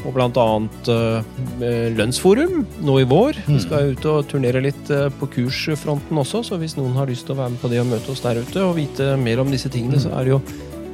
på 0.00 0.12
bl.a. 0.14 0.46
Uh, 0.88 1.58
lønnsforum 1.98 2.62
nå 2.88 2.94
i 3.02 3.04
vår. 3.10 3.42
Vi 3.44 3.58
Mm. 3.58 3.60
skal 3.60 3.92
ut 3.92 4.06
og 4.08 4.24
turnere 4.30 4.62
litt 4.64 4.88
uh, 4.90 5.10
på 5.20 5.28
kursfronten 5.36 6.16
også, 6.16 6.40
så 6.48 6.56
hvis 6.58 6.78
noen 6.78 6.96
har 6.96 7.06
lyst 7.12 7.26
til 7.28 7.36
å 7.36 7.42
være 7.42 7.52
med 7.52 7.60
på 7.60 7.68
det 7.68 7.82
og 7.82 7.90
møte 7.92 8.10
oss 8.14 8.24
der 8.24 8.40
ute 8.40 8.64
og 8.64 8.76
vite 8.80 9.10
mer 9.20 9.42
om 9.44 9.52
disse 9.52 9.68
tingene, 9.68 10.00
så 10.00 10.14
er 10.16 10.24
det 10.24 10.32
jo 10.32 10.40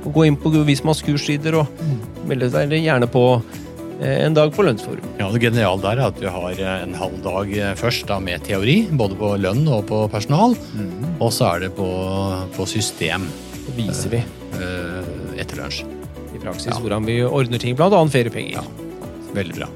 å 0.05 0.11
gå 0.17 0.27
inn 0.27 0.37
på 0.41 0.51
Vismas 0.67 1.03
kurssider 1.07 1.61
og 1.61 1.67
melde 2.27 2.51
seg 2.51 2.73
gjerne 2.75 3.07
på 3.07 3.25
eh, 3.39 3.70
en 4.01 4.35
dag 4.35 4.53
på 4.55 4.65
lønnsforum. 4.65 5.05
Ja, 5.19 5.29
Det 5.33 5.41
geniale 5.43 5.81
der 5.83 5.99
er 6.01 6.07
at 6.09 6.21
vi 6.21 6.27
har 6.33 6.51
eh, 6.57 6.83
en 6.87 6.95
halv 6.97 7.19
dag 7.25 7.51
eh, 7.57 7.75
først 7.77 8.07
da 8.09 8.19
med 8.23 8.43
teori, 8.47 8.87
både 8.97 9.17
på 9.19 9.35
lønn 9.41 9.67
og 9.69 9.85
på 9.91 10.03
personal. 10.13 10.55
Og 11.21 11.33
så 11.37 11.51
er 11.55 11.67
det 11.67 11.73
på, 11.77 11.89
på 12.57 12.67
system 12.71 13.27
Det 13.67 13.77
viser 13.77 14.15
vi 14.15 14.23
eh, 14.23 15.13
etter 15.43 15.61
lunsj. 15.61 15.85
i 16.35 16.39
praksis 16.41 16.73
Ja. 16.73 16.79
hvordan 16.81 17.05
vi 17.05 17.19
ordner 17.27 17.59
ting, 17.61 17.77
bl.a. 17.77 17.91
feriepenger. 18.09 18.61
Ja. 18.61 18.65
Veldig 19.37 19.55
bra. 19.61 19.69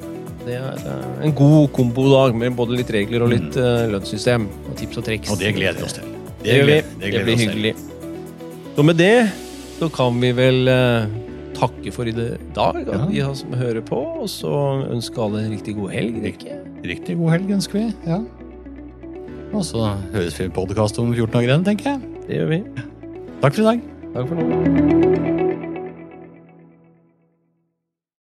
Det 0.45 0.57
er 0.61 0.81
eh, 0.89 1.25
en 1.29 1.35
god 1.37 1.71
kombodag 1.77 2.35
med 2.37 2.57
både 2.57 2.77
litt 2.81 2.91
regler 2.93 3.23
og 3.25 3.31
litt 3.33 3.55
mm. 3.57 3.93
lønnssystem. 3.93 4.49
Og 4.71 4.77
tips 4.81 5.01
og 5.01 5.05
triks. 5.11 5.31
Og 5.33 5.41
det 5.41 5.53
gleder 5.57 5.79
vi 5.81 5.85
oss 5.89 5.99
til. 6.01 6.09
Det, 6.45 6.53
vi. 6.53 6.65
gleder- 6.65 6.91
Det, 7.01 7.11
gleder 7.11 7.25
vi 7.25 7.35
blir 7.35 7.45
hyggelig. 7.45 7.75
Så 8.75 8.83
med 8.83 8.97
det 8.99 9.15
så 9.79 9.89
kan 9.93 10.17
vi 10.21 10.33
vel 10.37 10.69
eh, 10.69 11.07
takke 11.65 11.93
for 11.93 12.09
i 12.09 12.13
det- 12.13 12.39
dag, 12.55 12.81
Ja. 12.87 13.07
vi 13.07 13.21
som 13.35 13.53
hører 13.53 13.81
på, 13.83 13.97
og 14.23 14.29
så 14.29 14.87
ønske 14.91 15.19
alle 15.19 15.45
en 15.45 15.53
riktig 15.53 15.77
god 15.77 15.91
helg. 15.91 16.23
Rikke. 16.23 16.59
Riktig 16.85 17.19
god 17.19 17.31
helg 17.31 17.51
ønsker 17.59 17.73
vi. 17.81 17.95
ja. 18.07 18.21
Og 19.55 19.63
så 19.63 19.97
høres 20.13 20.39
vi 20.39 20.49
podkast 20.49 20.99
om 20.99 21.15
14 21.15 21.31
dager 21.33 21.49
igjen, 21.49 21.65
tenker 21.65 21.91
jeg. 21.93 22.01
Det 22.27 22.41
gjør 22.41 22.49
vi. 22.49 22.65
Takk 23.41 23.55
for 23.55 23.63
i 23.63 23.65
dag. 23.65 23.81
Takk 24.15 24.29
for 24.29 24.35
nå. 24.35 25.34